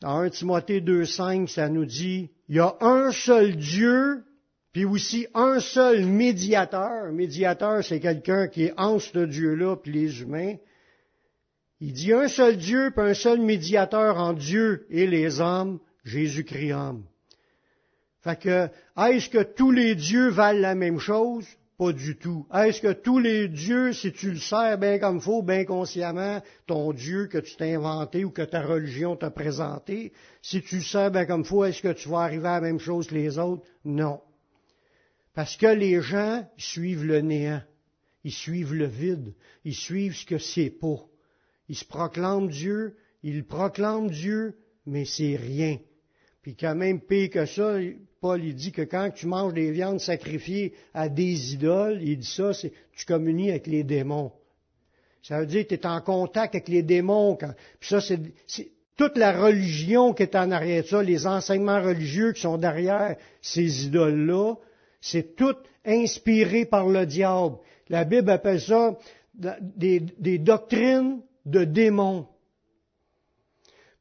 Dans 0.00 0.18
1 0.18 0.30
Timothée 0.30 0.80
2.5, 0.80 1.46
ça 1.46 1.68
nous 1.68 1.84
dit, 1.84 2.30
il 2.48 2.56
y 2.56 2.60
a 2.60 2.74
un 2.80 3.12
seul 3.12 3.56
Dieu, 3.56 4.24
puis 4.72 4.84
aussi 4.84 5.26
un 5.34 5.60
seul 5.60 6.06
médiateur. 6.06 7.12
Médiateur, 7.12 7.84
c'est 7.84 8.00
quelqu'un 8.00 8.48
qui 8.48 8.64
est 8.64 8.74
entre 8.76 9.04
ce 9.04 9.18
Dieu-là, 9.18 9.76
puis 9.76 9.92
les 9.92 10.22
humains. 10.22 10.56
Il 11.80 11.92
dit 11.92 12.12
un 12.12 12.28
seul 12.28 12.56
Dieu, 12.56 12.90
puis 12.94 13.04
un 13.04 13.14
seul 13.14 13.40
médiateur 13.40 14.16
en 14.16 14.32
Dieu 14.32 14.86
et 14.90 15.06
les 15.06 15.40
hommes, 15.40 15.80
Jésus-Christ 16.04 16.72
homme. 16.72 17.04
Fait 18.22 18.38
que, 18.38 18.68
est-ce 18.98 19.28
que 19.28 19.42
tous 19.42 19.70
les 19.70 19.94
dieux 19.94 20.28
valent 20.28 20.60
la 20.60 20.74
même 20.74 20.98
chose? 20.98 21.46
Pas 21.80 21.94
du 21.94 22.14
tout. 22.14 22.46
Est-ce 22.52 22.82
que 22.82 22.92
tous 22.92 23.18
les 23.18 23.48
dieux, 23.48 23.94
si 23.94 24.12
tu 24.12 24.32
le 24.32 24.38
sers 24.38 24.76
bien 24.76 24.98
comme 24.98 25.16
il 25.16 25.22
faut, 25.22 25.42
bien 25.42 25.64
consciemment, 25.64 26.42
ton 26.66 26.92
Dieu 26.92 27.26
que 27.26 27.38
tu 27.38 27.56
t'es 27.56 27.74
inventé 27.74 28.22
ou 28.22 28.30
que 28.30 28.42
ta 28.42 28.60
religion 28.60 29.16
t'a 29.16 29.30
présenté, 29.30 30.12
si 30.42 30.60
tu 30.60 30.76
le 30.76 30.82
sers 30.82 31.10
bien 31.10 31.24
comme 31.24 31.40
il 31.40 31.46
faut, 31.46 31.64
est-ce 31.64 31.80
que 31.80 31.94
tu 31.94 32.10
vas 32.10 32.18
arriver 32.18 32.48
à 32.48 32.60
la 32.60 32.60
même 32.60 32.80
chose 32.80 33.06
que 33.06 33.14
les 33.14 33.38
autres? 33.38 33.62
Non. 33.86 34.20
Parce 35.32 35.56
que 35.56 35.68
les 35.68 36.02
gens 36.02 36.46
suivent 36.58 37.06
le 37.06 37.22
néant. 37.22 37.62
Ils 38.24 38.32
suivent 38.32 38.74
le 38.74 38.84
vide. 38.84 39.32
Ils 39.64 39.74
suivent 39.74 40.16
ce 40.16 40.26
que 40.26 40.36
c'est 40.36 40.68
pas. 40.68 41.06
Ils 41.70 41.76
se 41.76 41.86
proclament 41.86 42.50
Dieu, 42.50 42.98
ils 43.22 43.42
proclament 43.42 44.10
Dieu, 44.10 44.54
mais 44.84 45.06
c'est 45.06 45.36
rien. 45.36 45.78
Puis 46.42 46.56
quand 46.56 46.74
même 46.74 47.00
pire 47.00 47.30
que 47.30 47.46
ça, 47.46 47.78
Paul 48.20 48.44
il 48.44 48.54
dit 48.54 48.70
que 48.70 48.82
quand 48.82 49.10
tu 49.14 49.26
manges 49.26 49.54
des 49.54 49.70
viandes 49.70 49.98
sacrifiées 49.98 50.74
à 50.92 51.08
des 51.08 51.54
idoles, 51.54 52.00
il 52.02 52.18
dit 52.18 52.26
ça, 52.26 52.52
c'est 52.52 52.72
tu 52.94 53.06
communies 53.06 53.50
avec 53.50 53.66
les 53.66 53.82
démons. 53.82 54.30
Ça 55.22 55.40
veut 55.40 55.46
dire 55.46 55.66
que 55.66 55.74
tu 55.74 55.80
es 55.80 55.86
en 55.86 56.00
contact 56.02 56.54
avec 56.54 56.68
les 56.68 56.82
démons. 56.82 57.36
puis 57.36 57.88
ça, 57.88 58.00
c'est, 58.00 58.20
toute 58.96 59.16
la 59.16 59.32
religion 59.32 60.12
qui 60.12 60.24
est 60.24 60.36
en 60.36 60.50
arrière 60.50 60.82
de 60.82 60.88
ça, 60.88 61.02
les 61.02 61.26
enseignements 61.26 61.80
religieux 61.80 62.32
qui 62.32 62.42
sont 62.42 62.58
derrière 62.58 63.16
ces 63.40 63.86
idoles-là, 63.86 64.56
c'est 65.00 65.34
tout 65.34 65.56
inspiré 65.86 66.66
par 66.66 66.86
le 66.86 67.06
diable. 67.06 67.56
La 67.88 68.04
Bible 68.04 68.28
appelle 68.28 68.60
ça 68.60 68.98
des 69.34 70.38
doctrines 70.38 71.22
de 71.46 71.64
démons. 71.64 72.26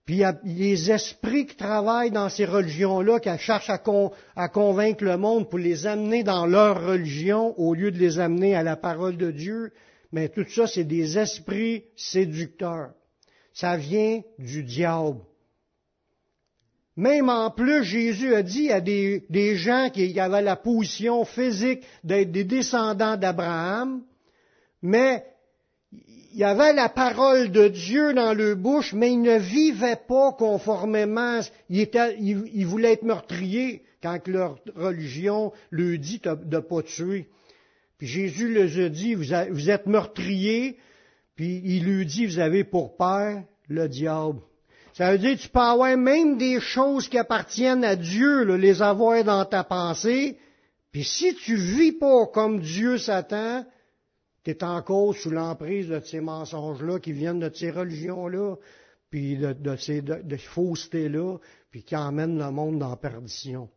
Puis 0.10 0.16
il 0.16 0.22
y 0.22 0.24
a 0.24 0.40
les 0.44 0.90
esprits 0.90 1.46
qui 1.46 1.56
travaillent 1.56 2.10
dans 2.10 2.30
ces 2.30 2.46
religions-là, 2.46 3.20
qui 3.20 3.30
cherchent 3.38 3.70
à, 3.70 4.48
convaincre 4.48 5.04
le 5.04 5.18
monde 5.18 5.48
pour 5.48 5.60
les 5.60 5.86
amener 5.86 6.24
dans 6.24 6.48
leur 6.48 6.84
religion 6.84 7.54
au 7.60 7.76
lieu 7.76 7.92
de 7.92 8.00
les 8.00 8.18
amener 8.18 8.56
à 8.56 8.64
la 8.64 8.76
parole 8.76 9.18
de 9.18 9.30
Dieu. 9.30 9.72
Mais 10.12 10.28
tout 10.28 10.48
ça, 10.50 10.66
c'est 10.66 10.84
des 10.84 11.20
esprits 11.20 11.84
séducteurs. 11.96 12.90
Ça 13.54 13.78
vient 13.78 14.22
du 14.40 14.64
diable. 14.64 15.20
Même 16.96 17.30
en 17.30 17.52
plus, 17.52 17.84
Jésus 17.84 18.34
a 18.34 18.42
dit 18.42 18.72
à 18.72 18.82
des, 18.82 19.28
des 19.30 19.58
gens 19.58 19.92
qui 19.94 20.20
avaient 20.20 20.42
la 20.42 20.56
position 20.56 21.24
physique 21.24 21.84
d'être 22.04 22.32
des 22.32 22.46
descendants 22.46 23.16
d'Abraham, 23.16 24.02
mais 24.82 25.24
il 25.92 26.38
y 26.38 26.44
avait 26.44 26.74
la 26.74 26.90
parole 26.90 27.52
de 27.52 27.68
Dieu 27.68 28.14
dans 28.14 28.34
leur 28.34 28.56
bouche, 28.56 28.94
mais 28.94 29.12
ils 29.12 29.22
ne 29.22 29.38
vivaient 29.38 30.00
pas 30.08 30.32
conformément. 30.34 31.40
Ils, 31.70 32.66
voulaient 32.66 32.94
être 32.94 33.04
meurtriers 33.04 33.82
quand 34.02 34.28
leur 34.28 34.60
religion 34.76 35.52
leur 35.72 35.98
dit 35.98 36.22
de 36.24 36.56
ne 36.56 36.60
pas 36.62 36.84
tuer. 36.84 37.28
Puis 37.98 38.08
Jésus 38.08 38.54
leur 38.54 38.86
a 38.86 38.90
dit, 38.90 39.16
vous, 39.16 39.34
êtes 39.34 39.88
meurtriers, 39.88 40.78
puis 41.36 41.62
il 41.66 41.84
lui 41.84 42.06
dit, 42.06 42.28
vous 42.28 42.40
avez 42.40 42.64
pour 42.64 42.96
père 42.96 43.44
le 43.68 43.90
diable. 43.90 44.40
Ça 44.94 45.12
veut 45.12 45.18
dire 45.18 45.38
tu 45.38 45.50
peux 45.50 45.60
avoir 45.60 45.98
même 45.98 46.38
des 46.38 46.60
choses 46.60 47.10
qui 47.10 47.18
appartiennent 47.18 47.84
à 47.84 47.96
Dieu, 47.96 48.44
les 48.56 48.82
avoir 48.82 49.24
dans 49.24 49.46
ta 49.46 49.64
pensée, 49.64 50.38
puis 50.92 51.04
si 51.04 51.36
tu 51.36 51.56
vis 51.56 51.92
pas 51.92 52.28
comme 52.28 52.62
Dieu 52.62 52.98
s'attend, 52.98 53.66
tu 54.44 54.52
es 54.52 54.64
en 54.64 54.82
cause 54.82 55.18
sous 55.18 55.32
l'emprise 55.32 55.90
de 55.90 56.00
ces 56.00 56.22
mensonges-là 56.22 57.00
qui 57.00 57.12
viennent 57.12 57.40
de 57.40 57.52
ces 57.54 57.72
religions-là, 57.72 58.56
puis 59.10 59.38
de, 59.38 59.76
ces 59.76 60.04
faussetés-là, 60.38 61.38
puis 61.72 61.84
qui 61.84 61.96
emmènent 61.96 62.38
le 62.38 62.52
monde 62.52 62.80
dans 62.80 62.96
perdition. 62.96 63.70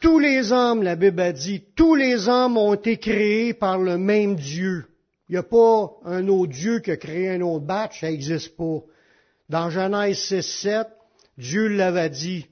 Tous 0.00 0.18
les 0.18 0.52
hommes, 0.52 0.82
la 0.82 0.96
Bible 0.96 1.20
a 1.20 1.32
dit, 1.32 1.64
tous 1.74 1.94
les 1.94 2.28
hommes 2.28 2.58
ont 2.58 2.74
été 2.74 2.98
créés 2.98 3.54
par 3.54 3.78
le 3.78 3.96
même 3.96 4.36
Dieu. 4.36 4.84
Il 5.28 5.32
n'y 5.32 5.38
a 5.38 5.42
pas 5.42 5.90
un 6.04 6.28
autre 6.28 6.52
Dieu 6.52 6.80
qui 6.80 6.90
a 6.90 6.96
créé 6.96 7.30
un 7.30 7.40
autre 7.40 7.64
batch, 7.64 8.00
ça 8.00 8.10
n'existe 8.10 8.56
pas. 8.56 8.80
Dans 9.48 9.70
Genèse 9.70 10.18
6, 10.18 10.42
7, 10.42 10.86
Dieu 11.38 11.68
l'avait 11.68 12.10
dit. 12.10 12.46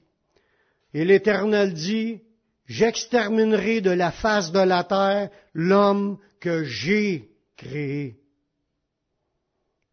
Et 0.93 1.05
l'Éternel 1.05 1.73
dit, 1.73 2.21
J'exterminerai 2.67 3.81
de 3.81 3.91
la 3.91 4.11
face 4.11 4.51
de 4.51 4.59
la 4.59 4.83
terre 4.83 5.29
l'homme 5.53 6.17
que 6.39 6.63
j'ai 6.63 7.29
créé. 7.57 8.19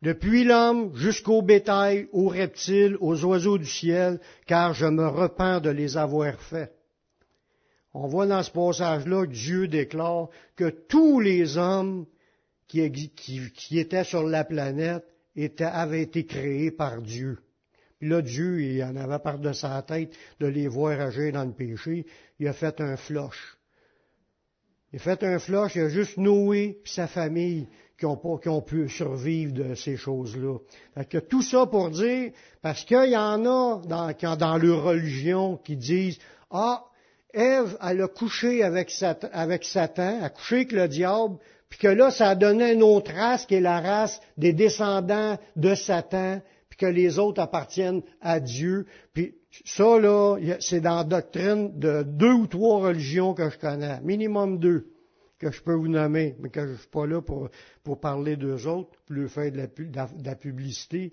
Depuis 0.01 0.43
l'homme 0.43 0.95
jusqu'au 0.97 1.43
bétail, 1.43 2.09
aux 2.13 2.29
reptiles, 2.29 2.97
aux 3.01 3.25
oiseaux 3.25 3.59
du 3.59 3.67
ciel, 3.67 4.21
car 4.47 4.75
je 4.75 4.87
me 4.87 5.07
repens 5.07 5.61
de 5.61 5.71
les 5.71 5.97
avoir 5.97 6.35
faits. 6.41 6.75
On 7.95 8.09
voit 8.09 8.27
dans 8.27 8.43
ce 8.43 8.51
passage-là 8.51 9.27
Dieu 9.27 9.69
déclare 9.69 10.29
que 10.57 10.71
tous 10.71 11.21
les 11.21 11.57
hommes 11.57 12.07
qui, 12.67 13.79
étaient 13.79 14.05
sur 14.05 14.23
la 14.25 14.45
planète 14.45 15.05
avaient 15.61 16.03
été 16.03 16.25
créés 16.25 16.71
par 16.71 17.03
Dieu. 17.03 17.39
Puis 18.03 18.11
là, 18.11 18.21
Dieu, 18.21 18.61
il 18.61 18.83
en 18.83 18.97
avait 18.97 19.21
part 19.21 19.39
de 19.39 19.53
sa 19.53 19.81
tête 19.83 20.13
de 20.41 20.49
les 20.49 20.67
voir 20.67 21.01
agir 21.01 21.33
dans 21.33 21.45
le 21.45 21.53
péché. 21.53 22.05
Il 22.41 22.49
a 22.49 22.53
fait 22.53 22.81
un 22.81 22.97
floche. 22.97 23.57
Il 24.93 24.97
a 24.97 24.99
fait 24.99 25.23
un 25.23 25.39
floche, 25.39 25.77
il 25.77 25.83
a 25.83 25.89
juste 25.89 26.17
Noé 26.17 26.81
et 26.85 26.89
sa 26.89 27.07
famille 27.07 27.69
qui 27.97 28.05
ont, 28.05 28.61
pu 28.61 28.89
survivre 28.89 29.53
de 29.53 29.77
ces 29.77 29.97
choses-là. 29.97 30.59
que 31.09 31.19
tout 31.19 31.43
ça 31.43 31.67
pour 31.67 31.91
dire, 31.91 32.33
parce 32.61 32.85
qu'il 32.85 33.11
y 33.11 33.17
en 33.17 33.47
a 33.47 33.81
dans, 33.87 34.37
dans 34.37 34.57
leur 34.57 34.83
religion 34.83 35.57
qui 35.59 35.77
disent, 35.77 36.19
ah, 36.51 36.85
Ève, 37.33 37.79
elle 37.81 38.03
a 38.03 38.09
couché 38.09 38.65
avec 38.65 38.91
Satan, 38.91 39.29
avec 39.33 39.63
Satan, 39.63 40.25
a 40.25 40.29
couché 40.29 40.57
avec 40.57 40.73
le 40.73 40.89
diable, 40.89 41.37
puis 41.69 41.79
que 41.79 41.87
là, 41.87 42.11
ça 42.11 42.31
a 42.31 42.35
donné 42.35 42.73
une 42.73 42.83
autre 42.83 43.13
race 43.15 43.47
qui 43.47 43.55
est 43.55 43.61
la 43.61 43.81
race 43.81 44.21
des 44.37 44.53
descendants 44.53 45.39
de 45.55 45.77
Satan, 45.77 46.41
que 46.77 46.87
les 46.87 47.19
autres 47.19 47.41
appartiennent 47.41 48.03
à 48.21 48.41
Dieu. 48.41 48.87
Puis 49.13 49.35
ça, 49.65 49.99
là, 49.99 50.39
c'est 50.61 50.81
dans 50.81 50.97
la 50.97 51.05
doctrine 51.05 51.79
de 51.79 52.03
deux 52.03 52.33
ou 52.33 52.47
trois 52.47 52.81
religions 52.81 53.35
que 53.35 53.51
je 53.51 53.59
connais, 53.59 54.01
minimum 54.01 54.59
deux, 54.59 54.87
que 55.39 55.51
je 55.51 55.61
peux 55.61 55.75
vous 55.75 55.89
nommer, 55.89 56.37
mais 56.39 56.49
que 56.49 56.65
je 56.65 56.73
ne 56.73 56.77
suis 56.77 56.89
pas 56.89 57.07
là 57.07 57.21
pour, 57.21 57.51
parler 58.01 58.37
d'eux 58.37 58.67
autres, 58.67 58.91
pour 59.07 59.31
faire 59.31 59.53
de 59.53 60.25
la, 60.25 60.35
publicité. 60.37 61.13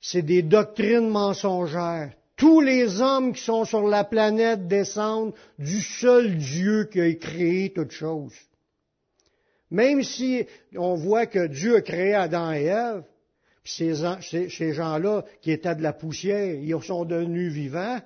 C'est 0.00 0.22
des 0.22 0.42
doctrines 0.42 1.08
mensongères. 1.08 2.12
Tous 2.36 2.60
les 2.60 3.00
hommes 3.00 3.34
qui 3.34 3.42
sont 3.42 3.64
sur 3.64 3.86
la 3.86 4.02
planète 4.02 4.66
descendent 4.66 5.34
du 5.58 5.80
seul 5.80 6.36
Dieu 6.36 6.84
qui 6.90 7.00
a 7.00 7.14
créé 7.14 7.72
toutes 7.72 7.90
choses. 7.90 8.34
Même 9.70 10.02
si 10.02 10.46
on 10.74 10.94
voit 10.94 11.26
que 11.26 11.46
Dieu 11.46 11.76
a 11.76 11.80
créé 11.82 12.14
Adam 12.14 12.52
et 12.52 12.64
Ève, 12.64 13.04
ces, 13.76 14.48
ces 14.48 14.72
gens-là 14.72 15.24
qui 15.42 15.50
étaient 15.50 15.74
de 15.74 15.82
la 15.82 15.92
poussière, 15.92 16.54
ils 16.54 16.82
sont 16.82 17.04
devenus 17.04 17.52
vivants, 17.52 18.00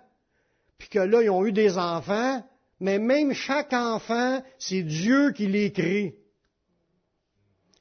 puis 0.78 0.88
que 0.88 0.98
là, 0.98 1.22
ils 1.22 1.30
ont 1.30 1.44
eu 1.46 1.52
des 1.52 1.78
enfants, 1.78 2.44
mais 2.80 2.98
même 2.98 3.32
chaque 3.32 3.72
enfant, 3.72 4.42
c'est 4.58 4.82
Dieu 4.82 5.32
qui 5.32 5.46
les 5.46 5.72
crée. 5.72 6.16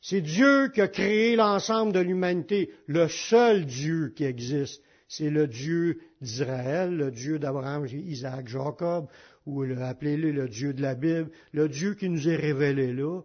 C'est 0.01 0.21
Dieu 0.21 0.69
qui 0.69 0.81
a 0.81 0.87
créé 0.87 1.35
l'ensemble 1.35 1.93
de 1.93 1.99
l'humanité, 1.99 2.71
le 2.87 3.07
seul 3.07 3.65
Dieu 3.65 4.13
qui 4.15 4.25
existe. 4.25 4.83
C'est 5.07 5.29
le 5.29 5.47
Dieu 5.47 5.99
d'Israël, 6.21 6.95
le 6.95 7.11
Dieu 7.11 7.39
d'Abraham, 7.39 7.85
Isaac, 7.85 8.47
Jacob, 8.47 9.07
ou 9.45 9.63
appelez-le 9.63 10.31
le 10.31 10.47
Dieu 10.47 10.73
de 10.73 10.81
la 10.81 10.95
Bible, 10.95 11.29
le 11.51 11.69
Dieu 11.69 11.93
qui 11.95 12.09
nous 12.09 12.27
est 12.27 12.35
révélé 12.35 12.93
là, 12.93 13.21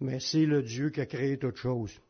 mais 0.00 0.20
c'est 0.20 0.46
le 0.46 0.62
Dieu 0.62 0.90
qui 0.90 1.00
a 1.00 1.06
créé 1.06 1.38
toutes 1.38 1.56
choses. 1.56 2.00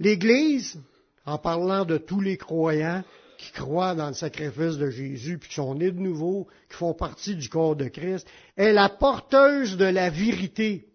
L'Église, 0.00 0.80
en 1.26 1.38
parlant 1.38 1.84
de 1.84 1.96
tous 1.96 2.20
les 2.20 2.36
croyants 2.36 3.02
qui 3.38 3.52
croient 3.52 3.94
dans 3.94 4.08
le 4.08 4.14
sacrifice 4.14 4.76
de 4.76 4.90
Jésus, 4.90 5.38
puis 5.38 5.48
qui 5.48 5.56
sont 5.56 5.74
nés 5.74 5.90
de 5.90 6.00
nouveau, 6.00 6.46
qui 6.70 6.76
font 6.76 6.94
partie 6.94 7.36
du 7.36 7.48
corps 7.48 7.76
de 7.76 7.88
Christ, 7.88 8.26
est 8.56 8.72
la 8.72 8.88
porteuse 8.88 9.76
de 9.76 9.84
la 9.84 10.10
vérité. 10.10 10.86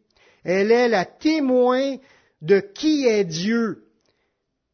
Elle 0.44 0.72
est 0.72 0.88
la 0.88 1.06
témoin 1.06 1.98
de 2.42 2.60
qui 2.60 3.06
est 3.06 3.26
Dieu, 3.26 3.84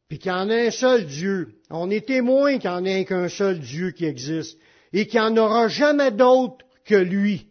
puis 0.08 0.20
qu'il 0.20 0.32
y 0.32 0.36
en 0.36 0.50
a 0.50 0.56
un 0.56 0.72
seul 0.72 1.06
Dieu. 1.06 1.56
On 1.70 1.90
est 1.90 2.08
témoin 2.08 2.60
qu'il 2.60 2.70
n'y 2.70 2.76
en 2.76 2.86
ait 2.86 3.06
qu'un 3.06 3.30
seul 3.30 3.60
Dieu 3.60 3.92
qui 3.92 4.06
existe, 4.06 4.60
et 4.94 5.08
qu'il 5.08 5.20
n'y 5.20 5.26
en 5.26 5.38
aura 5.38 5.68
jamais 5.68 6.12
d'autre 6.12 6.66
que 6.86 6.96
lui. 6.96 7.48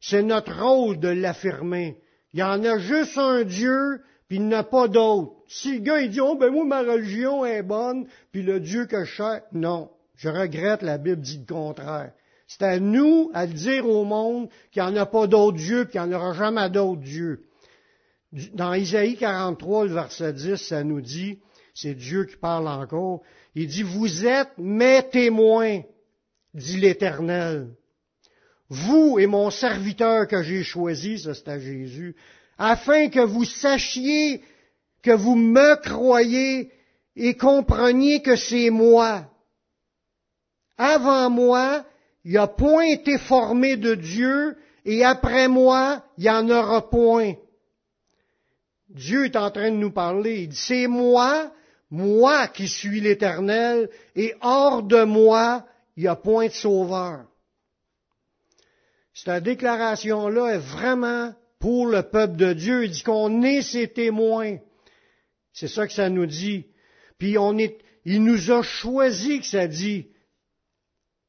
C'est 0.00 0.22
notre 0.22 0.58
rôle 0.60 0.98
de 0.98 1.08
l'affirmer. 1.08 1.98
Il 2.32 2.40
y 2.40 2.42
en 2.42 2.64
a 2.64 2.78
juste 2.78 3.16
un 3.18 3.44
Dieu, 3.44 4.00
puis 4.30 4.38
il 4.38 4.46
n'y 4.46 4.54
a 4.54 4.62
pas 4.62 4.86
d'autre. 4.86 5.32
Si 5.48 5.74
le 5.74 5.80
gars 5.80 6.00
il 6.00 6.08
dit 6.08 6.20
oh 6.20 6.36
ben 6.36 6.52
moi 6.52 6.64
ma 6.64 6.82
religion 6.82 7.44
est 7.44 7.64
bonne, 7.64 8.06
puis 8.30 8.44
le 8.44 8.60
Dieu 8.60 8.86
que 8.86 9.04
je 9.04 9.10
cherche, 9.10 9.42
non, 9.50 9.90
je 10.14 10.28
regrette 10.28 10.82
la 10.82 10.98
Bible 10.98 11.20
dit 11.20 11.44
le 11.44 11.52
contraire. 11.52 12.12
C'est 12.46 12.62
à 12.62 12.78
nous 12.78 13.32
à 13.34 13.48
dire 13.48 13.88
au 13.88 14.04
monde 14.04 14.48
qu'il 14.70 14.84
n'y 14.84 14.88
en 14.88 14.94
a 14.94 15.04
pas 15.04 15.26
d'autre 15.26 15.56
Dieu, 15.56 15.84
qu'il 15.84 16.00
n'y 16.00 16.06
en 16.06 16.12
aura 16.12 16.32
jamais 16.34 16.70
d'autre 16.70 17.00
Dieu. 17.00 17.42
Dans 18.54 18.72
Isaïe 18.72 19.16
43, 19.16 19.86
le 19.86 19.94
verset 19.94 20.32
10, 20.32 20.56
ça 20.58 20.84
nous 20.84 21.00
dit, 21.00 21.40
c'est 21.74 21.94
Dieu 21.94 22.24
qui 22.24 22.36
parle 22.36 22.68
encore, 22.68 23.22
il 23.56 23.66
dit, 23.66 23.82
vous 23.82 24.28
êtes 24.28 24.56
mes 24.58 25.02
témoins, 25.10 25.80
dit 26.54 26.78
l'Éternel. 26.78 27.66
Vous 28.68 29.18
et 29.18 29.26
mon 29.26 29.50
serviteur 29.50 30.28
que 30.28 30.44
j'ai 30.44 30.62
choisi, 30.62 31.18
ça 31.18 31.34
c'est 31.34 31.48
à 31.48 31.58
Jésus, 31.58 32.14
afin 32.60 33.08
que 33.08 33.20
vous 33.20 33.46
sachiez 33.46 34.42
que 35.02 35.12
vous 35.12 35.34
me 35.34 35.76
croyez 35.76 36.70
et 37.16 37.34
compreniez 37.34 38.20
que 38.20 38.36
c'est 38.36 38.68
moi. 38.68 39.24
Avant 40.76 41.30
moi, 41.30 41.86
il 42.22 42.32
n'y 42.32 42.36
a 42.36 42.46
point 42.46 42.84
été 42.84 43.16
formé 43.16 43.78
de 43.78 43.94
Dieu, 43.94 44.58
et 44.84 45.02
après 45.04 45.48
moi, 45.48 46.04
il 46.18 46.24
n'y 46.24 46.30
en 46.30 46.50
aura 46.50 46.90
point. 46.90 47.32
Dieu 48.90 49.24
est 49.24 49.36
en 49.36 49.50
train 49.50 49.70
de 49.70 49.76
nous 49.76 49.92
parler. 49.92 50.42
Il 50.42 50.48
dit, 50.50 50.56
c'est 50.56 50.86
moi, 50.86 51.50
moi 51.90 52.46
qui 52.48 52.68
suis 52.68 53.00
l'Éternel, 53.00 53.88
et 54.14 54.34
hors 54.42 54.82
de 54.82 55.02
moi, 55.04 55.64
il 55.96 56.02
n'y 56.02 56.08
a 56.08 56.16
point 56.16 56.48
de 56.48 56.52
sauveur. 56.52 57.24
Cette 59.14 59.44
déclaration-là 59.44 60.54
est 60.54 60.58
vraiment 60.58 61.32
pour 61.60 61.86
le 61.86 62.02
peuple 62.02 62.36
de 62.36 62.52
Dieu. 62.52 62.84
Il 62.84 62.90
dit 62.90 63.04
qu'on 63.04 63.42
est 63.42 63.62
ses 63.62 63.86
témoins. 63.86 64.56
C'est 65.52 65.68
ça 65.68 65.86
que 65.86 65.92
ça 65.92 66.08
nous 66.08 66.26
dit. 66.26 66.66
Puis 67.18 67.38
on 67.38 67.56
est, 67.58 67.78
il 68.04 68.24
nous 68.24 68.50
a 68.50 68.62
choisi 68.62 69.38
que 69.40 69.46
ça 69.46 69.68
dit. 69.68 70.08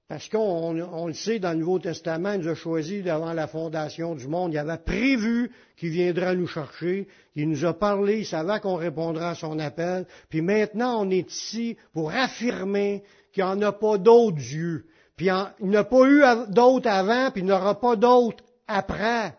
Parce 0.07 0.27
qu'on 0.27 0.73
le 0.73 1.13
sait 1.13 1.39
dans 1.39 1.51
le 1.51 1.59
Nouveau 1.59 1.79
Testament, 1.79 2.33
il 2.33 2.41
nous 2.41 2.49
a 2.49 2.55
choisi 2.55 3.01
devant 3.01 3.31
la 3.31 3.47
fondation 3.47 4.13
du 4.13 4.27
monde. 4.27 4.51
Il 4.51 4.57
avait 4.57 4.77
prévu 4.77 5.51
qu'il 5.77 5.89
viendra 5.89 6.35
nous 6.35 6.47
chercher. 6.47 7.07
Il 7.35 7.49
nous 7.49 7.63
a 7.63 7.73
parlé, 7.73 8.19
il 8.19 8.25
savait 8.25 8.59
qu'on 8.59 8.75
répondra 8.75 9.29
à 9.29 9.35
son 9.35 9.57
appel. 9.59 10.05
Puis 10.29 10.41
maintenant, 10.41 11.01
on 11.01 11.09
est 11.09 11.31
ici 11.31 11.77
pour 11.93 12.11
affirmer 12.11 13.03
qu'il 13.31 13.45
n'y 13.45 13.49
en 13.49 13.61
a 13.61 13.71
pas 13.71 13.97
d'autres 13.97 14.35
Dieu. 14.35 14.85
Puis 15.15 15.27
il 15.61 15.67
n'y 15.67 15.77
a 15.77 15.83
pas 15.85 16.05
eu 16.05 16.23
d'autres 16.49 16.89
avant, 16.89 17.31
puis 17.31 17.41
il 17.41 17.45
n'y 17.45 17.51
aura 17.53 17.79
pas 17.79 17.95
d'autres 17.95 18.43
après. 18.67 19.33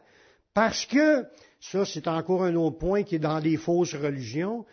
Parce 0.54 0.86
que, 0.86 1.24
ça 1.60 1.84
c'est 1.84 2.08
encore 2.08 2.44
un 2.44 2.54
autre 2.54 2.78
point 2.78 3.02
qui 3.02 3.16
est 3.16 3.20
dans 3.20 3.38
les 3.38 3.56
fausses 3.56 3.94
religions, 3.94 4.64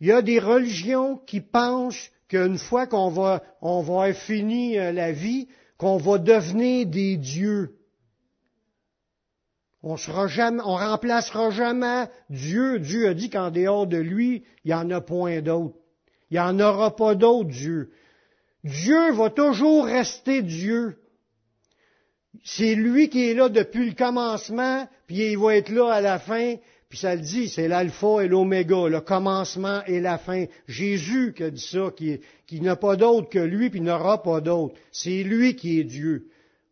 il 0.00 0.08
y 0.08 0.12
a 0.12 0.22
des 0.22 0.38
religions 0.38 1.16
qui 1.26 1.40
pensent 1.40 2.10
qu'une 2.28 2.58
fois 2.58 2.86
qu'on 2.86 3.10
va, 3.10 3.42
on 3.60 3.82
va 3.82 4.12
fini 4.14 4.78
euh, 4.78 4.92
la 4.92 5.12
vie, 5.12 5.48
qu'on 5.76 5.96
va 5.96 6.18
devenir 6.18 6.86
des 6.86 7.16
dieux. 7.16 7.74
On 9.82 9.96
sera 9.96 10.26
jamais, 10.26 10.60
on 10.64 10.74
remplacera 10.74 11.50
jamais 11.50 12.08
Dieu. 12.30 12.80
Dieu 12.80 13.08
a 13.08 13.14
dit 13.14 13.30
qu'en 13.30 13.50
dehors 13.50 13.86
de 13.86 13.96
lui, 13.96 14.44
il 14.64 14.68
n'y 14.68 14.74
en 14.74 14.90
a 14.90 15.00
point 15.00 15.40
d'autre. 15.40 15.76
Il 16.30 16.34
n'y 16.34 16.40
en 16.40 16.58
aura 16.60 16.94
pas 16.94 17.14
d'autre 17.14 17.48
Dieu. 17.48 17.90
Dieu 18.64 19.12
va 19.12 19.30
toujours 19.30 19.86
rester 19.86 20.42
Dieu. 20.42 20.98
C'est 22.44 22.74
lui 22.74 23.08
qui 23.08 23.30
est 23.30 23.34
là 23.34 23.48
depuis 23.48 23.88
le 23.88 23.94
commencement, 23.94 24.88
puis 25.06 25.32
il 25.32 25.38
va 25.38 25.56
être 25.56 25.70
là 25.70 25.92
à 25.92 26.00
la 26.00 26.18
fin, 26.18 26.56
puis 26.88 26.98
ça 26.98 27.14
le 27.14 27.20
dit, 27.20 27.48
c'est 27.48 27.68
l'alpha 27.68 28.24
et 28.24 28.28
l'oméga, 28.28 28.88
le 28.88 29.00
commencement 29.00 29.82
et 29.86 30.00
la 30.00 30.16
fin. 30.16 30.46
Jésus 30.66 31.34
qui 31.36 31.44
a 31.44 31.50
dit 31.50 31.60
ça, 31.60 31.90
qui, 31.94 32.60
n'a 32.60 32.76
pas 32.76 32.96
d'autre 32.96 33.28
que 33.28 33.38
lui, 33.38 33.68
puis 33.68 33.80
n'aura 33.80 34.22
pas 34.22 34.40
d'autre. 34.40 34.74
C'est 34.90 35.22
lui 35.22 35.54
qui 35.54 35.80
est 35.80 35.84
Dieu. 35.84 36.28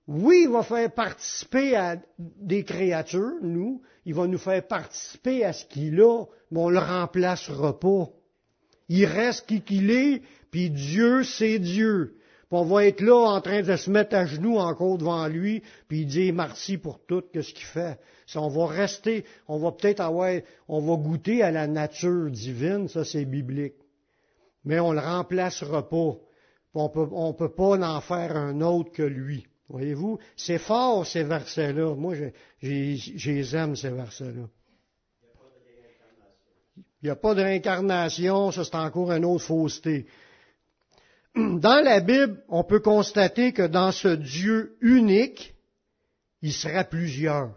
Oui, 0.08 0.42
il 0.44 0.50
va 0.50 0.62
faire 0.62 0.90
participer 0.92 1.96
des 2.18 2.64
créatures, 2.64 3.34
nous. 3.42 3.82
Il 4.06 4.14
va 4.14 4.26
nous 4.26 4.38
faire 4.38 4.66
participer 4.66 5.44
à 5.44 5.52
ce 5.52 5.66
qu'il 5.66 6.00
a, 6.00 6.24
mais 6.50 6.60
on 6.60 6.68
ne 6.68 6.74
le 6.74 6.78
remplacera 6.78 7.78
pas. 7.78 8.08
Il 8.88 9.04
reste 9.04 9.46
qui 9.46 9.60
qu'il 9.62 9.90
est, 9.90 10.22
puis 10.50 10.70
Dieu, 10.70 11.24
c'est 11.24 11.58
Dieu. 11.58 12.15
Puis 12.48 12.58
on 12.58 12.64
va 12.64 12.84
être 12.84 13.00
là 13.00 13.16
en 13.16 13.40
train 13.40 13.62
de 13.62 13.76
se 13.76 13.90
mettre 13.90 14.14
à 14.14 14.24
genoux 14.24 14.56
encore 14.58 14.98
devant 14.98 15.26
lui, 15.26 15.62
puis 15.88 16.06
dire 16.06 16.32
merci 16.32 16.78
pour 16.78 17.04
tout 17.04 17.24
ce 17.34 17.52
qu'il 17.52 17.66
fait. 17.66 17.98
Si 18.26 18.38
on 18.38 18.48
va 18.48 18.66
rester, 18.66 19.24
on 19.48 19.58
va 19.58 19.72
peut-être 19.72 20.00
avoir, 20.00 20.32
on 20.68 20.80
va 20.80 20.96
goûter 21.02 21.42
à 21.42 21.50
la 21.50 21.66
nature 21.66 22.30
divine, 22.30 22.88
ça 22.88 23.04
c'est 23.04 23.24
biblique. 23.24 23.74
Mais 24.64 24.78
on 24.78 24.92
le 24.92 25.00
remplacera 25.00 25.88
pas. 25.88 26.14
On 26.74 26.88
peut, 26.88 27.08
on 27.10 27.32
peut 27.32 27.52
pas 27.52 27.78
en 27.78 28.00
faire 28.00 28.36
un 28.36 28.60
autre 28.60 28.92
que 28.92 29.02
lui. 29.02 29.46
Voyez-vous? 29.68 30.18
C'est 30.36 30.58
fort 30.58 31.06
ces 31.06 31.24
versets-là. 31.24 31.94
Moi, 31.94 32.14
j'ai 32.60 33.54
aime 33.54 33.74
ces 33.74 33.90
versets-là. 33.90 34.48
Il 37.02 37.06
n'y 37.06 37.10
a 37.10 37.16
pas 37.16 37.34
de 37.34 37.42
réincarnation, 37.42 38.50
ça 38.52 38.64
c'est 38.64 38.76
encore 38.76 39.12
une 39.12 39.24
autre 39.24 39.44
fausseté. 39.44 40.06
Dans 41.36 41.84
la 41.84 42.00
Bible, 42.00 42.42
on 42.48 42.64
peut 42.64 42.80
constater 42.80 43.52
que 43.52 43.66
dans 43.66 43.92
ce 43.92 44.08
Dieu 44.08 44.78
unique, 44.80 45.54
il 46.40 46.52
sera 46.52 46.82
plusieurs. 46.82 47.54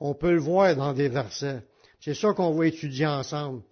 On 0.00 0.14
peut 0.14 0.32
le 0.32 0.40
voir 0.40 0.74
dans 0.74 0.92
des 0.92 1.08
versets. 1.08 1.62
C'est 2.00 2.14
ça 2.14 2.32
qu'on 2.32 2.52
va 2.52 2.66
étudier 2.66 3.06
ensemble. 3.06 3.62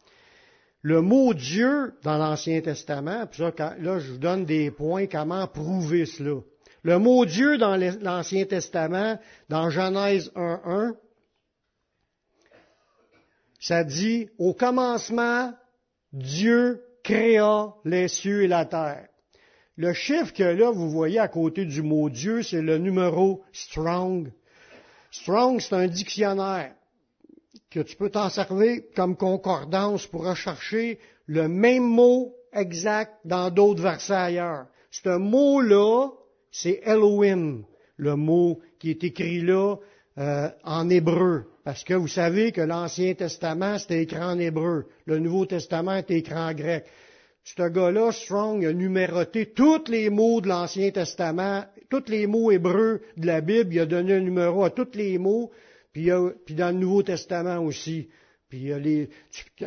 Le 0.83 1.03
mot 1.03 1.35
Dieu 1.35 1.95
dans 2.04 2.17
l'Ancien 2.17 2.61
Testament, 2.61 3.26
puis 3.26 3.43
là, 3.43 3.99
je 3.99 4.13
vous 4.13 4.19
donne 4.19 4.45
des 4.45 4.71
points 4.71 5.09
comment 5.09 5.49
prouver 5.49 6.06
cela. 6.06 6.41
Le 6.85 6.99
mot 6.99 7.25
Dieu 7.26 7.59
dans 7.59 7.76
l'Ancien 7.76 8.45
Testament, 8.45 9.19
dans 9.49 9.69
Genèse 9.69 10.30
1.1, 10.37 10.95
ça 13.59 13.83
dit, 13.83 14.30
au 14.39 14.54
commencement, 14.54 15.52
Dieu 16.13 16.83
créa 17.02 17.75
les 17.84 18.08
cieux 18.08 18.43
et 18.43 18.49
la 18.49 18.65
terre. 18.65 19.06
Le 19.76 19.93
chiffre 19.93 20.32
que 20.32 20.43
là, 20.43 20.71
vous 20.71 20.91
voyez 20.91 21.19
à 21.19 21.28
côté 21.28 21.65
du 21.65 21.82
mot 21.82 22.10
Dieu, 22.10 22.43
c'est 22.43 22.60
le 22.60 22.78
numéro 22.78 23.43
Strong 23.52 24.30
Strong, 25.10 25.60
c'est 25.60 25.75
un 25.75 25.89
dictionnaire 25.89 26.73
que 27.69 27.80
tu 27.80 27.97
peux 27.97 28.10
t'en 28.10 28.30
servir 28.30 28.82
comme 28.95 29.17
concordance 29.17 30.06
pour 30.06 30.26
rechercher 30.26 30.99
le 31.26 31.49
même 31.49 31.82
mot 31.84 32.34
exact 32.52 33.15
dans 33.25 33.50
d'autres 33.50 33.82
versets 33.82 34.15
ailleurs. 34.15 34.67
Ce 34.91 35.17
mot-là, 35.17 36.10
c'est 36.50 36.80
Elohim, 36.84 37.65
le 37.97 38.17
mot 38.17 38.60
qui 38.78 38.91
est 38.91 39.04
écrit 39.04 39.41
là 39.41 39.76
euh, 40.19 40.49
en 40.65 40.89
hébreu. 40.89 41.50
Parce 41.71 41.85
que 41.85 41.95
vous 41.95 42.09
savez 42.09 42.50
que 42.50 42.63
l'Ancien 42.63 43.15
Testament, 43.15 43.78
c'était 43.78 44.02
écrit 44.02 44.19
en 44.19 44.37
hébreu. 44.41 44.87
Le 45.06 45.21
Nouveau 45.21 45.47
Testament 45.47 45.95
est 45.95 46.11
écrit 46.11 46.35
en 46.35 46.52
grec. 46.52 46.85
Ce 47.45 47.63
gars-là, 47.69 48.11
Strong, 48.11 48.67
a 48.67 48.73
numéroté 48.73 49.52
tous 49.52 49.85
les 49.87 50.11
mots 50.11 50.41
de 50.41 50.49
l'Ancien 50.49 50.91
Testament, 50.91 51.63
tous 51.89 52.09
les 52.09 52.26
mots 52.26 52.50
hébreux 52.50 53.02
de 53.17 53.25
la 53.25 53.41
Bible. 53.41 53.73
Il 53.73 53.78
a 53.78 53.87
donné 53.87 54.15
un 54.15 54.21
numéro 54.21 54.65
à 54.65 54.71
tous 54.71 54.97
les 54.97 55.17
mots, 55.17 55.52
puis, 55.93 56.06
dans 56.09 56.75
le 56.75 56.80
Nouveau 56.80 57.04
Testament 57.04 57.61
aussi. 57.61 58.09
Puis 58.49 58.73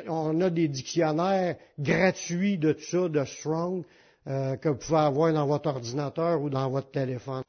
on 0.10 0.42
a 0.42 0.50
des 0.50 0.68
dictionnaires 0.68 1.56
gratuits 1.80 2.58
de 2.58 2.76
ça, 2.78 3.08
de 3.08 3.24
Strong, 3.24 3.86
euh, 4.28 4.58
que 4.58 4.68
vous 4.68 4.76
pouvez 4.76 5.00
avoir 5.00 5.32
dans 5.32 5.48
votre 5.48 5.70
ordinateur 5.70 6.42
ou 6.42 6.50
dans 6.50 6.70
votre 6.70 6.92
téléphone. 6.92 7.44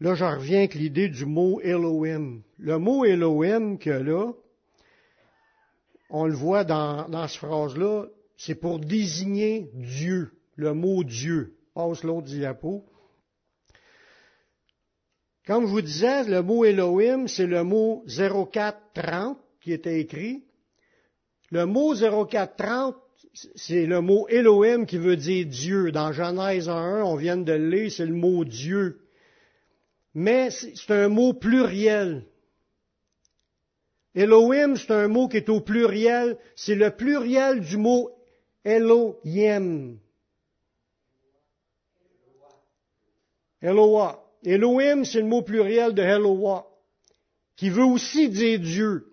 Là, 0.00 0.14
je 0.14 0.24
reviens 0.24 0.58
avec 0.58 0.74
l'idée 0.74 1.08
du 1.08 1.24
mot 1.24 1.60
Elohim. 1.60 2.42
Le 2.58 2.78
mot 2.78 3.04
Elohim 3.04 3.78
que 3.78 3.90
là, 3.90 4.32
on 6.10 6.26
le 6.26 6.34
voit 6.34 6.64
dans, 6.64 7.08
dans 7.08 7.26
cette 7.28 7.38
phrase-là, 7.38 8.06
c'est 8.36 8.54
pour 8.54 8.80
désigner 8.80 9.70
Dieu, 9.74 10.32
le 10.56 10.74
mot 10.74 11.04
Dieu. 11.04 11.56
Passe 11.74 12.04
l'autre 12.04 12.26
diapo. 12.26 12.84
Comme 15.46 15.66
je 15.66 15.70
vous 15.70 15.82
disais, 15.82 16.24
le 16.24 16.42
mot 16.42 16.64
Elohim, 16.64 17.28
c'est 17.28 17.46
le 17.46 17.64
mot 17.64 18.04
0430 18.06 19.38
qui 19.60 19.72
était 19.72 20.00
écrit. 20.00 20.44
Le 21.50 21.66
mot 21.66 21.94
0430, 21.94 22.96
c'est 23.54 23.86
le 23.86 24.00
mot 24.00 24.26
Elohim 24.28 24.86
qui 24.86 24.98
veut 24.98 25.16
dire 25.16 25.46
Dieu. 25.46 25.92
Dans 25.92 26.12
Genèse 26.12 26.68
1, 26.68 27.02
on 27.02 27.16
vient 27.16 27.36
de 27.36 27.52
le 27.52 27.68
lire, 27.68 27.92
c'est 27.92 28.06
le 28.06 28.14
mot 28.14 28.44
Dieu. 28.44 29.03
Mais 30.14 30.50
c'est 30.50 30.90
un 30.90 31.08
mot 31.08 31.34
pluriel. 31.34 32.24
Elohim, 34.14 34.76
c'est 34.76 34.92
un 34.92 35.08
mot 35.08 35.28
qui 35.28 35.38
est 35.38 35.48
au 35.48 35.60
pluriel. 35.60 36.38
C'est 36.54 36.76
le 36.76 36.90
pluriel 36.90 37.60
du 37.60 37.76
mot 37.76 38.10
Elohim. 38.64 39.98
Eloah. 43.60 44.24
Elohim, 44.44 45.04
c'est 45.04 45.20
le 45.20 45.26
mot 45.26 45.42
pluriel 45.42 45.94
de 45.94 46.02
Eloah, 46.02 46.66
qui 47.56 47.70
veut 47.70 47.84
aussi 47.84 48.28
dire 48.28 48.60
Dieu. 48.60 49.06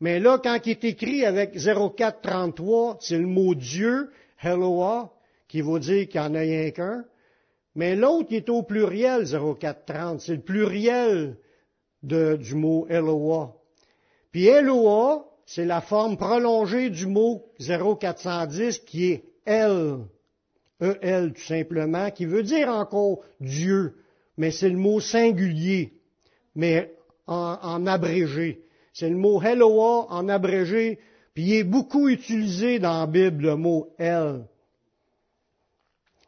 Mais 0.00 0.20
là, 0.20 0.38
quand 0.42 0.58
il 0.64 0.70
est 0.70 0.84
écrit 0.84 1.24
avec 1.24 1.58
0433, 1.58 2.98
c'est 3.00 3.18
le 3.18 3.26
mot 3.26 3.54
Dieu, 3.54 4.10
Eloah, 4.42 5.12
qui 5.48 5.62
veut 5.62 5.80
dire 5.80 6.08
qu'il 6.08 6.20
n'y 6.20 6.26
en 6.26 6.34
a 6.34 6.40
rien 6.40 6.70
qu'un. 6.70 7.04
Mais 7.74 7.96
l'autre 7.96 8.32
est 8.32 8.48
au 8.48 8.62
pluriel, 8.62 9.24
0430, 9.26 10.20
c'est 10.20 10.36
le 10.36 10.42
pluriel 10.42 11.36
du 12.02 12.54
mot 12.54 12.86
Eloah. 12.88 13.54
Puis 14.30 14.46
Eloah, 14.46 15.26
c'est 15.46 15.64
la 15.64 15.80
forme 15.80 16.16
prolongée 16.16 16.90
du 16.90 17.06
mot 17.06 17.44
0410 17.58 18.80
qui 18.80 19.12
est 19.12 19.24
El. 19.44 20.06
E-L 20.82 21.32
tout 21.32 21.42
simplement, 21.42 22.10
qui 22.10 22.24
veut 22.24 22.42
dire 22.42 22.68
encore 22.68 23.20
Dieu, 23.40 23.94
mais 24.36 24.50
c'est 24.50 24.68
le 24.68 24.76
mot 24.76 24.98
singulier, 24.98 25.92
mais 26.56 26.92
en, 27.26 27.86
abrégé. 27.86 28.64
C'est 28.92 29.08
le 29.08 29.16
mot 29.16 29.40
Eloah 29.40 30.06
en 30.10 30.28
abrégé, 30.28 30.98
puis 31.34 31.44
il 31.44 31.54
est 31.54 31.64
beaucoup 31.64 32.08
utilisé 32.08 32.78
dans 32.80 33.00
la 33.00 33.06
Bible, 33.06 33.44
le 33.44 33.56
mot 33.56 33.94
El. 33.98 34.44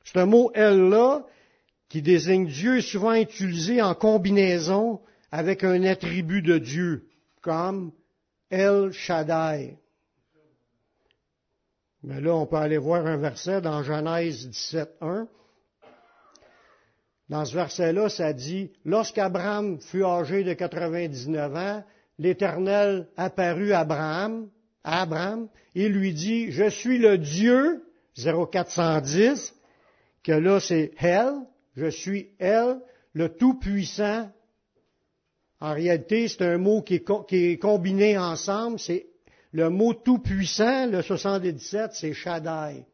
C'est 0.04 0.18
un 0.18 0.26
mot 0.26 0.50
El-là 0.54 1.24
qui 1.88 2.02
désigne 2.02 2.46
Dieu 2.46 2.80
souvent 2.80 3.14
utilisé 3.14 3.82
en 3.82 3.94
combinaison 3.94 5.00
avec 5.30 5.64
un 5.64 5.82
attribut 5.84 6.42
de 6.42 6.58
Dieu 6.58 7.08
comme 7.40 7.92
El 8.50 8.92
Shaddai. 8.92 9.78
Mais 12.02 12.20
là, 12.20 12.34
on 12.34 12.46
peut 12.46 12.56
aller 12.56 12.78
voir 12.78 13.06
un 13.06 13.16
verset 13.16 13.62
dans 13.62 13.82
Genèse 13.82 14.46
17, 14.48 14.96
1. 15.00 15.26
Dans 17.30 17.46
ce 17.46 17.54
verset-là, 17.54 18.10
ça 18.10 18.34
dit, 18.34 18.70
lorsqu'Abraham 18.84 19.80
fut 19.80 20.04
âgé 20.04 20.44
de 20.44 20.52
99 20.52 21.56
ans, 21.56 21.84
l'Éternel 22.18 23.08
apparut 23.16 23.72
à 23.72 23.80
Abraham, 23.80 24.50
à 24.84 25.00
Abraham, 25.00 25.48
et 25.74 25.88
lui 25.88 26.12
dit, 26.12 26.52
je 26.52 26.68
suis 26.68 26.98
le 26.98 27.16
Dieu, 27.16 27.82
0410, 28.16 29.54
que 30.24 30.32
là 30.32 30.58
c'est 30.58 30.92
El, 30.98 31.34
je 31.76 31.86
suis 31.86 32.30
El, 32.38 32.80
le 33.12 33.28
Tout-Puissant. 33.28 34.30
En 35.60 35.72
réalité, 35.72 36.28
c'est 36.28 36.42
un 36.42 36.58
mot 36.58 36.82
qui 36.82 36.96
est, 36.96 37.26
qui 37.28 37.36
est 37.36 37.58
combiné 37.58 38.18
ensemble, 38.18 38.78
c'est 38.78 39.06
le 39.52 39.70
mot 39.70 39.94
Tout-Puissant, 39.94 40.86
le 40.86 41.00
77, 41.00 41.92
c'est 41.92 42.12
Shaddai. 42.12 42.84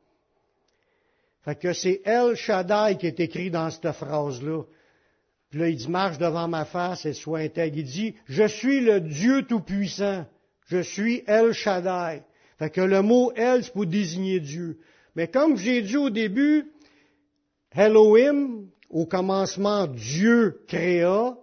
Fait 1.43 1.59
que 1.59 1.73
c'est 1.73 2.03
El 2.05 2.35
Shaddai 2.35 2.99
qui 2.99 3.07
est 3.07 3.19
écrit 3.19 3.51
dans 3.51 3.71
cette 3.71 3.93
phrase-là. 3.93 4.65
Puis 5.49 5.59
là, 5.59 5.69
il 5.69 5.77
dit, 5.77 5.89
marche 5.89 6.19
devant 6.19 6.49
ma 6.49 6.65
face 6.65 7.07
et 7.07 7.15
sois 7.15 7.41
intègre. 7.41 7.79
Il 7.79 7.85
dit, 7.85 8.15
je 8.27 8.47
suis 8.47 8.81
le 8.81 9.01
Dieu 9.01 9.43
Tout-Puissant. 9.43 10.27
Je 10.67 10.83
suis 10.83 11.25
El 11.27 11.53
Shaddai. 11.53 12.23
Fait 12.59 12.71
que 12.71 12.83
le 12.83 13.01
mot 13.03 13.33
El, 13.35 13.65
c'est 13.65 13.73
pour 13.73 13.87
désigner 13.87 14.39
Dieu. 14.39 14.79
Mais 15.17 15.29
comme 15.29 15.57
j'ai 15.57 15.81
dit 15.83 15.97
au 15.97 16.11
début, 16.11 16.71
Elohim, 17.75 18.69
au 18.89 19.07
commencement, 19.07 19.87
Dieu 19.87 20.63
créa, 20.67 21.37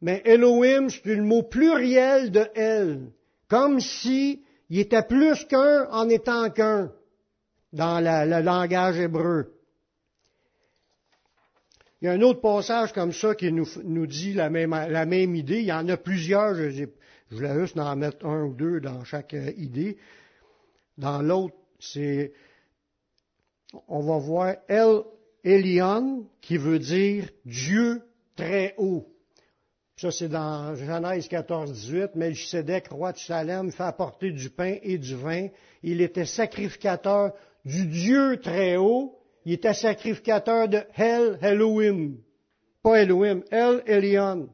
mais 0.00 0.22
Elohim, 0.24 0.88
c'est 0.88 1.14
le 1.14 1.22
mot 1.22 1.42
pluriel 1.42 2.30
de 2.30 2.48
El. 2.54 3.12
Comme 3.48 3.80
si 3.80 4.42
il 4.70 4.80
était 4.80 5.02
plus 5.02 5.44
qu'un 5.44 5.88
en 5.90 6.08
étant 6.08 6.50
qu'un 6.50 6.92
dans 7.72 8.00
le 8.00 8.42
langage 8.42 8.98
hébreu. 8.98 9.54
Il 12.00 12.04
y 12.04 12.08
a 12.08 12.12
un 12.12 12.22
autre 12.22 12.40
passage 12.40 12.92
comme 12.92 13.12
ça 13.12 13.34
qui 13.34 13.52
nous, 13.52 14.06
dit 14.06 14.32
la 14.32 14.50
même, 14.50 14.70
la 14.70 15.04
même, 15.04 15.34
idée. 15.34 15.60
Il 15.60 15.66
y 15.66 15.72
en 15.72 15.88
a 15.88 15.96
plusieurs. 15.96 16.54
Je, 16.54 16.70
je 16.70 16.86
voulais 17.30 17.58
juste 17.60 17.76
en 17.78 17.96
mettre 17.96 18.24
un 18.24 18.44
ou 18.44 18.54
deux 18.54 18.80
dans 18.80 19.04
chaque 19.04 19.34
euh, 19.34 19.50
idée. 19.56 19.98
Dans 20.96 21.20
l'autre, 21.22 21.56
c'est, 21.80 22.32
on 23.88 24.00
va 24.00 24.18
voir 24.18 24.54
El 24.68 25.02
Elion, 25.44 26.26
qui 26.40 26.56
veut 26.56 26.78
dire 26.78 27.28
Dieu 27.44 28.02
très 28.36 28.74
haut. 28.76 29.06
Ça, 29.96 30.12
c'est 30.12 30.28
dans 30.28 30.74
Genèse 30.76 31.26
14, 31.26 31.72
18. 31.72 32.14
Melchisedec, 32.14 32.88
roi 32.88 33.12
de 33.12 33.18
Salem, 33.18 33.72
fait 33.72 33.82
apporter 33.82 34.30
du 34.30 34.48
pain 34.48 34.76
et 34.82 34.96
du 34.96 35.16
vin. 35.16 35.48
Il 35.82 36.00
était 36.00 36.24
sacrificateur 36.24 37.32
du 37.64 37.86
Dieu 37.86 38.40
très 38.40 38.76
haut, 38.76 39.18
il 39.44 39.54
était 39.54 39.74
sacrificateur 39.74 40.68
de 40.68 40.82
El 40.94 41.38
Elohim. 41.42 42.16
Pas 42.82 43.02
Elohim, 43.02 43.42
El 43.50 43.82
Elion. 43.86 44.48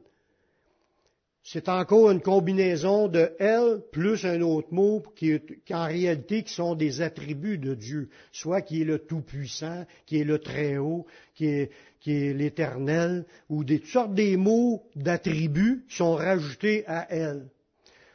C'est 1.47 1.69
encore 1.69 2.09
une 2.09 2.21
combinaison 2.21 3.07
de 3.07 3.31
El 3.37 3.79
plus 3.91 4.25
un 4.25 4.41
autre 4.41 4.69
mot 4.71 5.03
qui, 5.15 5.39
en 5.69 5.85
réalité 5.85 6.41
qui 6.41 6.51
sont 6.51 6.73
des 6.73 7.03
attributs 7.03 7.59
de 7.59 7.75
Dieu, 7.75 8.09
soit 8.31 8.63
qui 8.63 8.81
est 8.81 8.85
le 8.85 8.97
Tout-Puissant, 8.97 9.85
qui 10.07 10.19
est 10.19 10.23
le 10.23 10.39
Très-Haut, 10.39 11.05
qui 11.35 11.45
est, 11.45 11.69
qui 11.99 12.13
est 12.13 12.33
l'Éternel, 12.33 13.25
ou 13.47 13.63
des 13.63 13.79
toutes 13.79 13.89
sortes 13.89 14.15
des 14.15 14.37
mots 14.37 14.81
d'attributs 14.95 15.85
sont 15.87 16.15
rajoutés 16.15 16.83
à 16.87 17.13
El. 17.13 17.45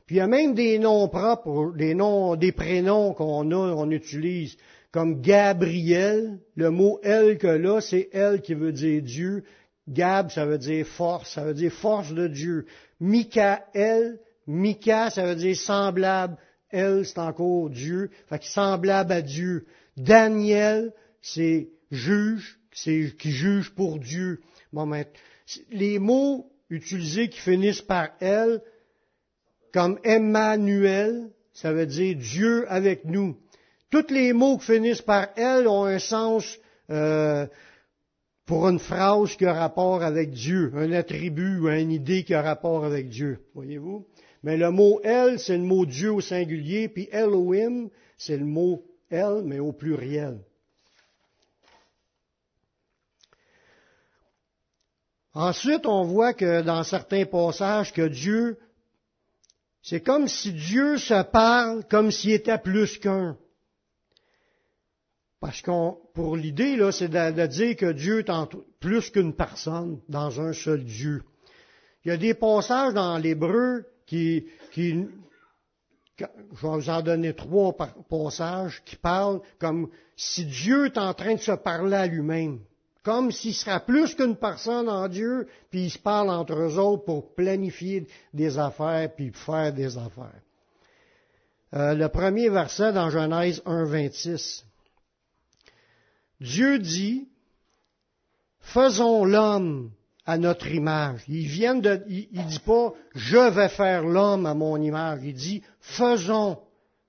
Puis 0.06 0.16
il 0.16 0.18
y 0.18 0.22
a 0.22 0.26
même 0.26 0.54
des 0.54 0.80
noms 0.80 1.06
propres, 1.06 1.72
des 1.76 1.94
noms, 1.94 2.34
des 2.34 2.50
prénoms 2.50 3.14
qu'on 3.14 3.52
a, 3.52 3.54
on 3.54 3.92
utilise 3.92 4.56
comme 4.90 5.20
Gabriel, 5.20 6.40
le 6.56 6.70
mot 6.70 6.98
elle 7.04 7.38
que 7.38 7.46
là, 7.46 7.80
c'est 7.80 8.08
elle 8.12 8.40
qui 8.40 8.54
veut 8.54 8.72
dire 8.72 9.00
Dieu. 9.02 9.44
Gab, 9.88 10.30
ça 10.30 10.46
veut 10.46 10.58
dire 10.58 10.86
force, 10.86 11.34
ça 11.34 11.44
veut 11.44 11.54
dire 11.54 11.72
force 11.72 12.12
de 12.12 12.28
Dieu. 12.28 12.66
Michael, 13.00 14.20
Mika, 14.46 15.10
ça 15.10 15.26
veut 15.26 15.36
dire 15.36 15.56
semblable. 15.56 16.36
Elle, 16.70 17.04
c'est 17.04 17.18
encore 17.18 17.70
Dieu, 17.70 18.10
fait 18.28 18.38
que 18.38 18.46
semblable 18.46 19.12
à 19.12 19.22
Dieu. 19.22 19.66
Daniel, 19.96 20.92
c'est 21.20 21.68
juge, 21.90 22.60
c'est 22.72 23.16
qui 23.18 23.32
juge 23.32 23.70
pour 23.70 23.98
Dieu. 23.98 24.40
Bon, 24.72 24.88
les 25.70 25.98
mots 25.98 26.50
utilisés 26.68 27.28
qui 27.28 27.40
finissent 27.40 27.82
par 27.82 28.10
elle, 28.20 28.62
comme 29.72 29.98
Emmanuel, 30.04 31.30
ça 31.52 31.72
veut 31.72 31.86
dire 31.86 32.16
Dieu 32.16 32.70
avec 32.70 33.04
nous. 33.04 33.36
Tous 33.90 34.10
les 34.10 34.32
mots 34.32 34.58
qui 34.58 34.66
finissent 34.66 35.02
par 35.02 35.28
elle 35.36 35.66
ont 35.66 35.84
un 35.84 35.98
sens 35.98 36.58
euh, 36.90 37.46
pour 38.50 38.68
une 38.68 38.80
phrase 38.80 39.36
qui 39.36 39.46
a 39.46 39.52
rapport 39.52 40.02
avec 40.02 40.32
Dieu, 40.32 40.72
un 40.74 40.90
attribut 40.90 41.60
ou 41.60 41.68
une 41.68 41.92
idée 41.92 42.24
qui 42.24 42.34
a 42.34 42.42
rapport 42.42 42.84
avec 42.84 43.08
Dieu. 43.08 43.38
Voyez-vous? 43.54 44.08
Mais 44.42 44.56
le 44.56 44.72
mot 44.72 45.00
elle, 45.04 45.38
c'est 45.38 45.56
le 45.56 45.62
mot 45.62 45.86
Dieu 45.86 46.12
au 46.12 46.20
singulier, 46.20 46.88
puis 46.88 47.08
Elohim, 47.12 47.90
c'est 48.18 48.36
le 48.36 48.44
mot 48.44 48.82
elle, 49.08 49.42
mais 49.44 49.60
au 49.60 49.70
pluriel. 49.70 50.40
Ensuite, 55.32 55.86
on 55.86 56.02
voit 56.02 56.34
que 56.34 56.62
dans 56.62 56.82
certains 56.82 57.26
passages 57.26 57.92
que 57.92 58.08
Dieu, 58.08 58.58
c'est 59.80 60.00
comme 60.00 60.26
si 60.26 60.52
Dieu 60.52 60.98
se 60.98 61.22
parle 61.22 61.84
comme 61.88 62.10
s'il 62.10 62.32
était 62.32 62.58
plus 62.58 62.98
qu'un. 62.98 63.38
Parce 65.40 65.62
qu'on, 65.62 65.96
pour 66.12 66.36
l'idée, 66.36 66.76
là, 66.76 66.92
c'est 66.92 67.08
de, 67.08 67.46
dire 67.46 67.76
que 67.76 67.92
Dieu 67.92 68.20
est 68.20 68.56
plus 68.78 69.10
qu'une 69.10 69.34
personne 69.34 70.00
dans 70.08 70.38
un 70.40 70.52
seul 70.52 70.84
Dieu. 70.84 71.22
Il 72.04 72.08
y 72.08 72.12
a 72.12 72.18
des 72.18 72.34
passages 72.34 72.92
dans 72.92 73.16
l'hébreu 73.16 73.86
qui, 74.06 74.46
qui, 74.72 75.06
je 76.18 76.24
vais 76.24 76.76
vous 76.76 76.90
en 76.90 77.00
donner 77.00 77.34
trois 77.34 77.74
passages 78.08 78.82
qui 78.84 78.96
parlent 78.96 79.40
comme 79.58 79.88
si 80.14 80.44
Dieu 80.44 80.86
est 80.86 80.98
en 80.98 81.14
train 81.14 81.34
de 81.34 81.40
se 81.40 81.52
parler 81.52 81.96
à 81.96 82.06
lui-même. 82.06 82.60
Comme 83.02 83.32
s'il 83.32 83.54
sera 83.54 83.80
plus 83.80 84.14
qu'une 84.14 84.36
personne 84.36 84.90
en 84.90 85.08
Dieu, 85.08 85.48
puis 85.70 85.84
ils 85.84 85.90
se 85.90 85.98
parlent 85.98 86.28
entre 86.28 86.54
eux 86.54 86.78
autres 86.78 87.04
pour 87.04 87.34
planifier 87.34 88.06
des 88.34 88.58
affaires, 88.58 89.10
puis 89.14 89.32
faire 89.32 89.72
des 89.72 89.96
affaires. 89.96 90.42
Euh, 91.72 91.94
le 91.94 92.08
premier 92.08 92.50
verset 92.50 92.92
dans 92.92 93.08
Genèse 93.08 93.62
1, 93.64 93.84
26. 93.84 94.66
Dieu 96.40 96.78
dit, 96.78 97.28
faisons 98.60 99.24
l'homme 99.24 99.90
à 100.24 100.38
notre 100.38 100.68
image. 100.68 101.22
Il 101.28 101.46
vient 101.46 101.74
de, 101.74 102.02
il, 102.08 102.46
dit 102.46 102.60
pas, 102.60 102.92
je 103.14 103.50
vais 103.50 103.68
faire 103.68 104.04
l'homme 104.04 104.46
à 104.46 104.54
mon 104.54 104.80
image. 104.80 105.20
Il 105.22 105.34
dit, 105.34 105.62
faisons. 105.80 106.58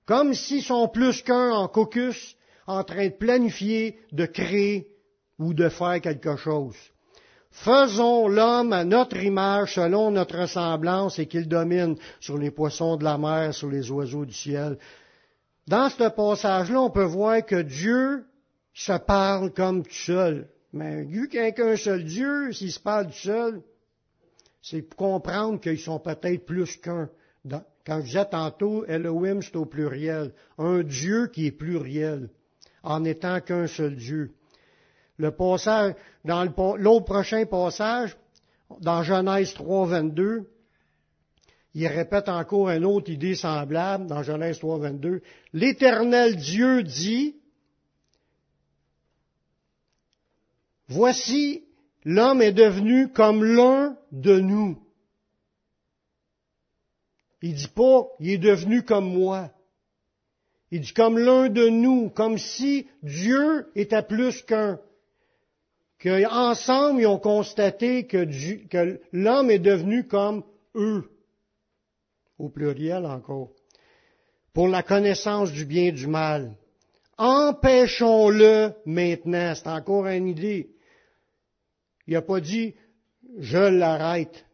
Comme 0.06 0.34
s'ils 0.34 0.62
sont 0.62 0.88
plus 0.88 1.22
qu'un 1.22 1.52
en 1.52 1.68
caucus, 1.68 2.36
en 2.66 2.84
train 2.84 3.06
de 3.06 3.12
planifier, 3.12 3.98
de 4.12 4.26
créer 4.26 4.88
ou 5.38 5.54
de 5.54 5.68
faire 5.68 6.00
quelque 6.00 6.36
chose. 6.36 6.76
Faisons 7.50 8.28
l'homme 8.28 8.72
à 8.72 8.84
notre 8.84 9.22
image 9.22 9.74
selon 9.74 10.10
notre 10.10 10.38
ressemblance 10.38 11.18
et 11.18 11.26
qu'il 11.26 11.48
domine 11.48 11.96
sur 12.18 12.38
les 12.38 12.50
poissons 12.50 12.96
de 12.96 13.04
la 13.04 13.18
mer, 13.18 13.54
sur 13.54 13.68
les 13.68 13.90
oiseaux 13.90 14.24
du 14.24 14.32
ciel. 14.32 14.78
Dans 15.68 15.90
ce 15.90 16.08
passage-là, 16.08 16.80
on 16.80 16.90
peut 16.90 17.04
voir 17.04 17.44
que 17.44 17.62
Dieu 17.62 18.24
se 18.74 18.98
parle 18.98 19.52
comme 19.52 19.82
tout 19.82 19.92
seul. 19.92 20.48
Mais 20.72 21.04
vu 21.04 21.28
qu'il 21.28 21.40
a 21.40 21.52
qu'un 21.52 21.76
seul 21.76 22.04
Dieu, 22.04 22.52
s'il 22.52 22.72
se 22.72 22.80
parle 22.80 23.08
tout 23.08 23.12
seul, 23.12 23.62
c'est 24.62 24.82
pour 24.82 24.96
comprendre 24.96 25.60
qu'ils 25.60 25.78
sont 25.78 25.98
peut-être 25.98 26.46
plus 26.46 26.76
qu'un. 26.76 27.10
Quand 27.84 28.00
je 28.00 28.06
disais 28.06 28.24
tantôt, 28.26 28.84
Elohim, 28.86 29.42
c'est 29.42 29.56
au 29.56 29.66
pluriel. 29.66 30.32
Un 30.56 30.82
Dieu 30.82 31.26
qui 31.26 31.46
est 31.46 31.52
pluriel, 31.52 32.30
en 32.82 33.04
étant 33.04 33.40
qu'un 33.40 33.66
seul 33.66 33.96
Dieu. 33.96 34.30
Le 35.18 35.32
passage, 35.32 35.94
dans 36.24 36.44
l'autre 36.76 37.04
prochain 37.04 37.44
passage, 37.44 38.16
dans 38.80 39.02
Genèse 39.02 39.52
3, 39.54 39.86
22, 39.86 40.48
il 41.74 41.86
répète 41.86 42.28
encore 42.28 42.70
une 42.70 42.84
autre 42.84 43.10
idée 43.10 43.34
semblable 43.34 44.06
dans 44.06 44.22
Genèse 44.22 44.58
3, 44.58 44.78
22. 44.78 45.22
L'éternel 45.52 46.36
Dieu 46.36 46.82
dit, 46.82 47.36
Voici, 50.88 51.64
l'homme 52.04 52.42
est 52.42 52.52
devenu 52.52 53.08
comme 53.12 53.44
l'un 53.44 53.96
de 54.10 54.40
nous. 54.40 54.78
Il 57.42 57.54
dit 57.54 57.68
pas, 57.68 58.06
il 58.20 58.30
est 58.30 58.38
devenu 58.38 58.82
comme 58.82 59.12
moi. 59.12 59.50
Il 60.70 60.80
dit 60.80 60.94
comme 60.94 61.18
l'un 61.18 61.48
de 61.48 61.68
nous, 61.68 62.08
comme 62.10 62.38
si 62.38 62.86
Dieu 63.02 63.70
était 63.74 64.02
plus 64.02 64.42
qu'un. 64.42 64.80
Qu'ensemble, 65.98 67.00
ils 67.00 67.06
ont 67.06 67.18
constaté 67.18 68.06
que, 68.06 68.24
que 68.66 69.00
l'homme 69.12 69.50
est 69.50 69.60
devenu 69.60 70.06
comme 70.06 70.44
eux. 70.74 71.10
Au 72.38 72.48
pluriel 72.48 73.06
encore. 73.06 73.50
Pour 74.52 74.68
la 74.68 74.82
connaissance 74.82 75.52
du 75.52 75.64
bien 75.64 75.84
et 75.84 75.92
du 75.92 76.06
mal. 76.06 76.56
Empêchons-le 77.18 78.72
maintenant. 78.86 79.54
C'est 79.54 79.68
encore 79.68 80.06
une 80.06 80.28
idée. 80.28 80.70
Il 82.06 82.14
n'a 82.14 82.22
pas 82.22 82.40
dit 82.40 82.74
je 83.38 83.58
l'arrête, 83.58 84.46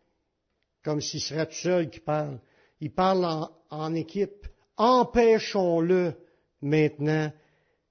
comme 0.84 1.00
s'il 1.00 1.20
serait 1.20 1.46
tout 1.46 1.54
seul 1.54 1.90
qui 1.90 2.00
parle. 2.00 2.38
Il 2.80 2.92
parle 2.92 3.48
en, 3.70 3.94
équipe. 3.94 4.46
Empêchons-le 4.76 6.14
maintenant 6.62 7.32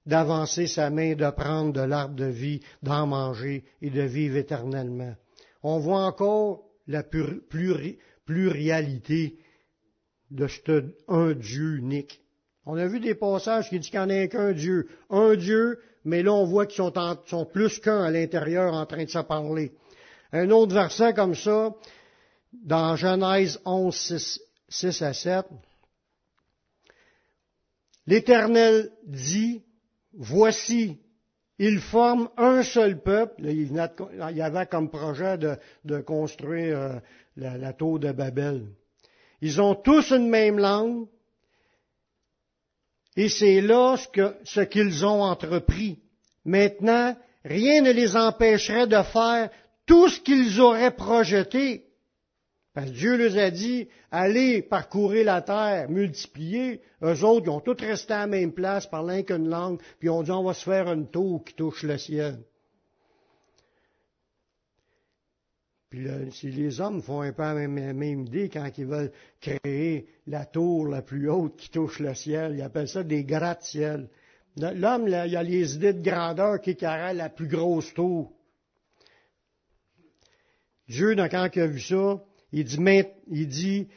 d'avancer 0.06 0.66
sa 0.66 0.88
main, 0.88 1.14
de 1.14 1.30
prendre 1.30 1.72
de 1.72 1.82
l'arbre 1.82 2.14
de 2.14 2.24
vie, 2.24 2.60
d'en 2.82 3.06
manger 3.06 3.64
et 3.82 3.90
de 3.90 4.02
vivre 4.02 4.36
éternellement. 4.36 5.14
On 5.62 5.78
voit 5.78 6.06
encore 6.06 6.64
la 6.86 7.02
pluralité 7.02 9.38
de 10.30 10.46
ce 10.46 10.94
un 11.08 11.32
Dieu 11.32 11.76
unique. 11.76 12.22
On 12.70 12.76
a 12.76 12.86
vu 12.86 13.00
des 13.00 13.14
passages 13.14 13.70
qui 13.70 13.80
disent 13.80 13.88
qu'il 13.88 13.98
n'y 13.98 14.04
en 14.04 14.10
a 14.10 14.26
qu'un 14.26 14.52
Dieu. 14.52 14.88
Un 15.08 15.36
Dieu, 15.36 15.80
mais 16.04 16.22
là 16.22 16.34
on 16.34 16.44
voit 16.44 16.66
qu'ils 16.66 16.84
sont, 17.24 17.46
plus 17.46 17.78
qu'un 17.80 18.02
à 18.02 18.10
l'intérieur 18.10 18.74
en 18.74 18.84
train 18.84 19.04
de 19.04 19.08
se 19.08 19.20
parler. 19.20 19.72
Un 20.32 20.50
autre 20.50 20.74
verset 20.74 21.14
comme 21.14 21.34
ça, 21.34 21.74
dans 22.52 22.94
Genèse 22.94 23.58
11, 23.64 23.96
6, 23.96 24.40
6 24.68 25.02
à 25.02 25.14
7, 25.14 25.46
L'Éternel 28.06 28.90
dit, 29.06 29.62
voici, 30.12 30.98
ils 31.58 31.80
forment 31.80 32.28
un 32.36 32.62
seul 32.62 33.02
peuple. 33.02 33.46
il 33.46 33.72
y 34.34 34.42
avait 34.42 34.66
comme 34.66 34.90
projet 34.90 35.38
de, 35.38 36.00
construire 36.00 36.78
euh, 36.78 36.98
la 37.36 37.72
tour 37.72 37.98
de 37.98 38.12
Babel. 38.12 38.66
Ils 39.40 39.58
ont 39.60 39.74
tous 39.74 40.10
une 40.10 40.28
même 40.28 40.58
langue, 40.58 41.06
et 43.18 43.28
c'est 43.28 43.60
là 43.60 43.96
ce 44.44 44.60
qu'ils 44.60 45.04
ont 45.04 45.22
entrepris. 45.24 45.98
Maintenant, 46.44 47.16
rien 47.44 47.82
ne 47.82 47.90
les 47.90 48.16
empêcherait 48.16 48.86
de 48.86 49.02
faire 49.02 49.50
tout 49.86 50.08
ce 50.08 50.20
qu'ils 50.20 50.60
auraient 50.60 50.94
projeté. 50.94 51.84
Parce 52.72 52.90
que 52.90 52.94
Dieu 52.94 53.16
leur 53.16 53.36
a 53.36 53.50
dit, 53.50 53.88
allez 54.12 54.62
parcourir 54.62 55.24
la 55.24 55.42
terre, 55.42 55.90
multiplier. 55.90 56.80
Eux 57.02 57.24
autres, 57.24 57.46
ils 57.46 57.50
ont 57.50 57.58
tous 57.58 57.80
resté 57.80 58.12
à 58.12 58.20
la 58.20 58.26
même 58.28 58.52
place, 58.52 58.86
parlant 58.86 59.20
qu'une 59.24 59.48
langue, 59.48 59.80
puis 59.98 60.06
ils 60.06 60.10
ont 60.10 60.22
dit, 60.22 60.30
on 60.30 60.44
va 60.44 60.54
se 60.54 60.62
faire 60.62 60.86
une 60.92 61.10
tour 61.10 61.42
qui 61.44 61.54
touche 61.54 61.82
le 61.82 61.98
ciel. 61.98 62.38
Puis 65.90 66.06
si 66.32 66.50
les 66.50 66.80
hommes 66.82 67.00
font 67.00 67.22
un 67.22 67.32
peu 67.32 67.42
la 67.42 67.54
même, 67.66 68.26
idée 68.26 68.50
quand 68.50 68.68
ils 68.76 68.84
veulent 68.84 69.12
créer 69.40 70.06
la 70.26 70.44
tour 70.44 70.86
la 70.86 71.00
plus 71.00 71.30
haute 71.30 71.56
qui 71.56 71.70
touche 71.70 72.00
le 72.00 72.14
ciel, 72.14 72.56
ils 72.56 72.62
appellent 72.62 72.88
ça 72.88 73.02
des 73.02 73.24
gratte-ciel. 73.24 74.08
L'homme, 74.56 75.08
il 75.08 75.14
a 75.14 75.42
les 75.42 75.76
idées 75.76 75.94
de 75.94 76.02
grandeur 76.02 76.60
qui 76.60 76.76
carré 76.76 77.14
la 77.14 77.30
plus 77.30 77.48
grosse 77.48 77.94
tour. 77.94 78.32
Dieu, 80.88 81.14
quand 81.14 81.48
il 81.54 81.62
a 81.62 81.66
vu 81.66 81.80
ça, 81.80 82.22
il 82.52 82.64
dit, 82.64 82.78
il 83.28 83.48
dit 83.48 83.88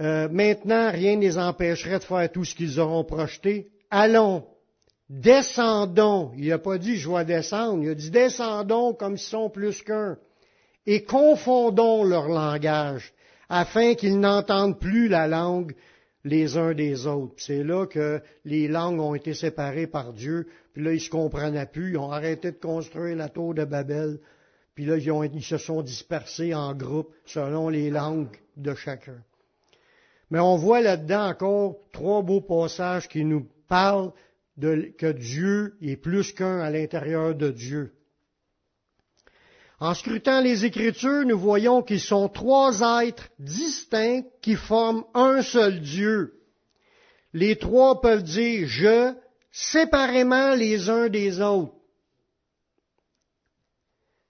euh, 0.00 0.28
maintenant, 0.28 0.90
rien 0.90 1.16
ne 1.16 1.22
les 1.22 1.38
empêcherait 1.38 1.98
de 1.98 2.04
faire 2.04 2.30
tout 2.30 2.44
ce 2.44 2.54
qu'ils 2.54 2.78
auront 2.78 3.04
projeté. 3.04 3.70
Allons, 3.90 4.46
descendons. 5.08 6.32
Il 6.36 6.48
n'a 6.48 6.58
pas 6.58 6.76
dit 6.76 6.96
je 6.96 7.10
vais 7.10 7.24
descendre, 7.24 7.82
il 7.82 7.90
a 7.90 7.94
dit 7.94 8.10
descendons 8.10 8.92
comme 8.92 9.16
s'ils 9.16 9.30
sont 9.30 9.50
plus 9.50 9.82
qu'un 9.82 10.18
et 10.90 11.02
confondons 11.02 12.02
leur 12.02 12.28
langage, 12.28 13.12
afin 13.50 13.94
qu'ils 13.94 14.18
n'entendent 14.18 14.80
plus 14.80 15.08
la 15.08 15.28
langue 15.28 15.74
les 16.24 16.56
uns 16.56 16.72
des 16.72 17.06
autres. 17.06 17.34
C'est 17.36 17.62
là 17.62 17.86
que 17.86 18.22
les 18.46 18.68
langues 18.68 18.98
ont 18.98 19.14
été 19.14 19.34
séparées 19.34 19.86
par 19.86 20.14
Dieu, 20.14 20.48
puis 20.72 20.82
là, 20.82 20.94
ils 20.94 21.00
se 21.00 21.10
comprenaient 21.10 21.66
plus, 21.66 21.90
ils 21.90 21.98
ont 21.98 22.10
arrêté 22.10 22.52
de 22.52 22.56
construire 22.56 23.16
la 23.16 23.28
tour 23.28 23.52
de 23.52 23.66
Babel, 23.66 24.18
puis 24.74 24.86
là, 24.86 24.96
ils, 24.96 25.42
se 25.42 25.58
sont 25.58 25.82
dispersés 25.82 26.54
en 26.54 26.74
groupes 26.74 27.12
selon 27.26 27.68
les 27.68 27.90
langues 27.90 28.38
de 28.56 28.74
chacun. 28.74 29.22
Mais 30.30 30.40
on 30.40 30.56
voit 30.56 30.80
là-dedans 30.80 31.28
encore 31.28 31.76
trois 31.92 32.22
beaux 32.22 32.40
passages 32.40 33.08
qui 33.08 33.26
nous 33.26 33.46
parlent 33.68 34.12
que 34.58 35.12
Dieu 35.12 35.76
est 35.82 35.96
plus 35.96 36.32
qu'un 36.32 36.60
à 36.60 36.70
l'intérieur 36.70 37.34
de 37.34 37.50
Dieu. 37.50 37.92
En 39.80 39.94
scrutant 39.94 40.40
les 40.40 40.64
Écritures, 40.64 41.24
nous 41.24 41.38
voyons 41.38 41.82
qu'ils 41.82 42.00
sont 42.00 42.28
trois 42.28 42.80
êtres 43.04 43.28
distincts 43.38 44.22
qui 44.42 44.56
forment 44.56 45.04
un 45.14 45.40
seul 45.42 45.80
Dieu. 45.80 46.40
Les 47.32 47.56
trois 47.56 48.00
peuvent 48.00 48.24
dire 48.24 48.66
je 48.66 49.14
séparément 49.52 50.54
les 50.54 50.90
uns 50.90 51.08
des 51.08 51.40
autres. 51.40 51.74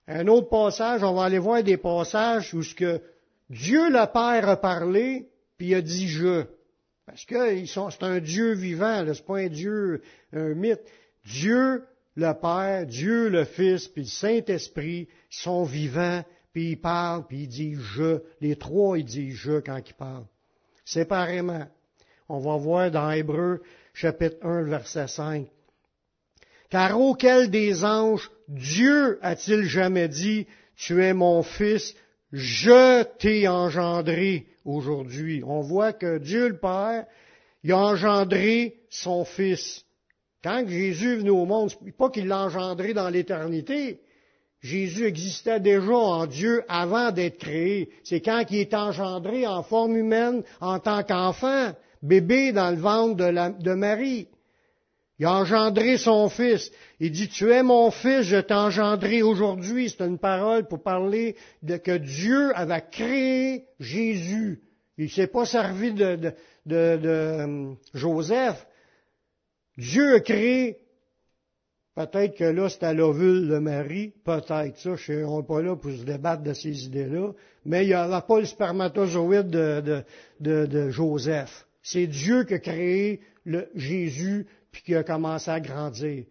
Un 0.06 0.26
autre 0.26 0.48
passage, 0.48 1.02
on 1.02 1.14
va 1.14 1.24
aller 1.24 1.38
voir 1.38 1.62
des 1.62 1.76
passages 1.76 2.52
où 2.54 2.62
ce 2.62 2.74
que 2.74 3.00
Dieu 3.48 3.88
le 3.90 4.10
Père 4.12 4.48
a 4.48 4.56
parlé, 4.56 5.28
puis 5.56 5.74
a 5.74 5.80
dit 5.80 6.08
je. 6.08 6.44
Parce 7.06 7.24
que 7.24 7.64
c'est 7.64 8.02
un 8.02 8.20
Dieu 8.20 8.52
vivant, 8.52 9.04
c'est 9.06 9.24
pas 9.24 9.38
un 9.38 9.48
Dieu, 9.48 10.02
un 10.34 10.54
mythe. 10.54 10.82
Dieu 11.24 11.84
le 12.18 12.34
Père, 12.34 12.84
Dieu 12.84 13.28
le 13.28 13.44
Fils, 13.44 13.86
puis 13.86 14.02
le 14.02 14.08
Saint-Esprit 14.08 15.06
sont 15.30 15.62
vivants, 15.62 16.24
puis 16.52 16.70
ils 16.72 16.80
parlent, 16.80 17.24
puis 17.24 17.42
ils 17.42 17.48
disent 17.48 17.80
je. 17.80 18.18
Les 18.40 18.56
trois, 18.56 18.98
ils 18.98 19.04
disent 19.04 19.36
je 19.36 19.60
quand 19.60 19.80
ils 19.88 19.94
parlent. 19.94 20.26
Séparément. 20.84 21.68
On 22.28 22.40
va 22.40 22.56
voir 22.56 22.90
dans 22.90 23.12
Hébreu, 23.12 23.62
chapitre 23.94 24.44
1, 24.44 24.64
verset 24.64 25.06
5. 25.06 25.46
Car 26.70 27.00
auquel 27.00 27.50
des 27.50 27.84
anges 27.84 28.30
Dieu 28.48 29.20
a-t-il 29.22 29.62
jamais 29.62 30.08
dit, 30.08 30.48
tu 30.74 31.04
es 31.04 31.14
mon 31.14 31.44
fils, 31.44 31.94
je 32.32 33.04
t'ai 33.18 33.46
engendré 33.46 34.48
aujourd'hui. 34.64 35.42
On 35.46 35.60
voit 35.60 35.92
que 35.92 36.18
Dieu 36.18 36.48
le 36.48 36.58
Père, 36.58 37.06
a 37.68 37.76
engendré 37.76 38.74
son 38.90 39.24
fils. 39.24 39.84
Quand 40.48 40.66
Jésus 40.66 41.12
est 41.12 41.16
venu 41.16 41.28
au 41.28 41.44
monde, 41.44 41.70
pas 41.98 42.08
qu'il 42.08 42.26
l'a 42.26 42.44
engendré 42.44 42.94
dans 42.94 43.10
l'éternité. 43.10 44.00
Jésus 44.62 45.04
existait 45.04 45.60
déjà 45.60 45.92
en 45.92 46.24
Dieu 46.24 46.64
avant 46.70 47.12
d'être 47.12 47.36
créé. 47.36 47.90
C'est 48.02 48.22
quand 48.22 48.42
il 48.48 48.60
est 48.60 48.72
engendré 48.72 49.46
en 49.46 49.62
forme 49.62 49.94
humaine 49.94 50.42
en 50.62 50.78
tant 50.78 51.02
qu'enfant, 51.02 51.72
bébé 52.00 52.52
dans 52.52 52.70
le 52.70 52.78
ventre 52.78 53.14
de, 53.14 53.74
Marie. 53.74 54.26
Il 55.18 55.26
a 55.26 55.34
engendré 55.34 55.98
son 55.98 56.30
fils. 56.30 56.72
Il 56.98 57.10
dit, 57.10 57.28
tu 57.28 57.52
es 57.52 57.62
mon 57.62 57.90
fils, 57.90 58.22
je 58.22 58.38
t'ai 58.38 58.54
engendré 58.54 59.20
aujourd'hui. 59.20 59.90
C'est 59.90 60.06
une 60.06 60.16
parole 60.16 60.66
pour 60.66 60.82
parler 60.82 61.36
de 61.62 61.76
que 61.76 61.98
Dieu 61.98 62.56
avait 62.56 62.84
créé 62.90 63.66
Jésus. 63.80 64.62
Il 64.96 65.04
ne 65.04 65.10
s'est 65.10 65.26
pas 65.26 65.44
servi 65.44 65.92
de 65.92 66.32
euh, 66.72 67.74
Joseph. 67.92 68.66
Dieu 69.78 70.16
a 70.16 70.20
créé, 70.20 70.76
peut-être 71.94 72.36
que 72.36 72.44
là 72.44 72.68
c'était 72.68 72.94
l'ovule 72.94 73.48
de 73.48 73.58
Marie, 73.58 74.12
peut-être 74.24 74.76
ça, 74.76 74.96
je 74.96 75.12
ne 75.12 75.26
suis 75.26 75.46
pas 75.46 75.62
là 75.62 75.76
pour 75.76 75.92
se 75.92 76.02
débattre 76.02 76.42
de 76.42 76.52
ces 76.52 76.86
idées-là, 76.86 77.32
mais 77.64 77.84
il 77.84 77.88
n'y 77.88 77.94
avait 77.94 78.26
pas 78.26 78.40
le 78.40 78.44
spermatozoïde 78.44 79.48
de, 79.50 80.90
Joseph. 80.90 81.64
C'est 81.80 82.08
Dieu 82.08 82.42
qui 82.42 82.54
a 82.54 82.58
créé 82.58 83.20
le 83.44 83.68
Jésus, 83.76 84.46
puis 84.72 84.82
qui 84.82 84.96
a 84.96 85.04
commencé 85.04 85.48
à 85.48 85.60
grandir. 85.60 86.24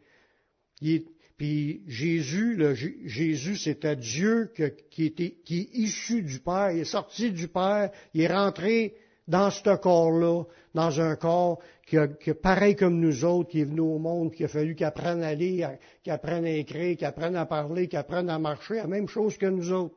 puis 1.37 1.83
Jésus, 1.87 2.53
le, 2.53 2.73
Jésus, 2.73 3.55
c'était 3.55 3.95
Dieu 3.95 4.51
qui 4.91 5.05
est 5.05 5.69
issu 5.73 6.21
du 6.21 6.39
Père, 6.39 6.71
il 6.71 6.79
est 6.79 6.83
sorti 6.83 7.31
du 7.31 7.47
Père, 7.47 7.91
il 8.13 8.23
est 8.23 8.27
rentré 8.27 8.93
dans 9.27 9.49
ce 9.49 9.75
corps-là, 9.75 10.43
dans 10.73 11.01
un 11.01 11.15
corps 11.15 11.59
qui, 11.85 11.95
est 11.97 12.41
pareil 12.41 12.75
comme 12.75 12.99
nous 12.99 13.25
autres, 13.25 13.49
qui 13.49 13.61
est 13.61 13.65
venu 13.65 13.81
au 13.81 13.97
monde, 13.97 14.31
qui 14.31 14.43
a 14.43 14.47
fallu 14.47 14.75
qu'il 14.75 14.85
apprenne 14.85 15.23
à 15.23 15.33
lire, 15.33 15.71
qu'il 16.03 16.13
apprenne 16.13 16.45
à 16.45 16.51
écrire, 16.51 16.97
qu'il 16.97 17.07
apprenne 17.07 17.35
à 17.35 17.45
parler, 17.45 17.87
qu'il 17.87 17.99
apprenne 17.99 18.29
à 18.29 18.39
marcher, 18.39 18.75
la 18.75 18.87
même 18.87 19.07
chose 19.07 19.37
que 19.37 19.45
nous 19.45 19.71
autres. 19.71 19.95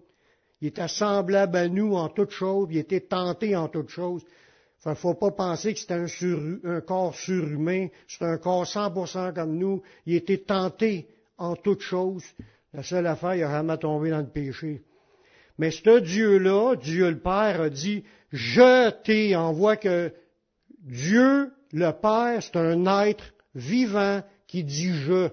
Il 0.60 0.68
était 0.68 0.88
semblable 0.88 1.56
à 1.56 1.68
nous 1.68 1.94
en 1.94 2.08
toutes 2.08 2.30
choses, 2.30 2.68
il 2.70 2.78
était 2.78 3.00
tenté 3.00 3.56
en 3.56 3.68
toutes 3.68 3.88
choses. 3.88 4.22
Il 4.84 4.90
ne 4.90 4.94
faut 4.94 5.14
pas 5.14 5.30
penser 5.30 5.74
que 5.74 5.80
c'était 5.80 5.94
un, 5.94 6.06
un, 6.64 6.80
corps 6.80 7.14
surhumain, 7.14 7.88
c'est 8.08 8.24
un 8.24 8.38
corps 8.38 8.64
100% 8.64 9.34
comme 9.34 9.56
nous. 9.56 9.82
Il 10.06 10.14
était 10.14 10.38
tenté 10.38 11.06
en 11.36 11.54
toutes 11.54 11.82
choses. 11.82 12.24
La 12.72 12.82
seule 12.82 13.06
affaire, 13.06 13.34
il 13.34 13.42
a 13.42 13.50
jamais 13.50 13.76
tombé 13.78 14.10
dans 14.10 14.20
le 14.20 14.28
péché. 14.28 14.82
Mais 15.58 15.70
ce 15.70 15.98
Dieu-là, 15.98 16.76
Dieu 16.76 17.10
le 17.10 17.18
Père, 17.18 17.60
a 17.60 17.68
dit, 17.68 18.04
je 18.32 18.90
t'ai, 19.02 19.36
on 19.36 19.52
voit 19.52 19.76
que 19.76 20.12
Dieu, 20.80 21.52
le 21.72 21.90
Père, 21.92 22.42
c'est 22.42 22.56
un 22.56 23.04
être 23.04 23.34
vivant 23.54 24.22
qui 24.46 24.64
dit 24.64 24.92
je. 24.92 25.28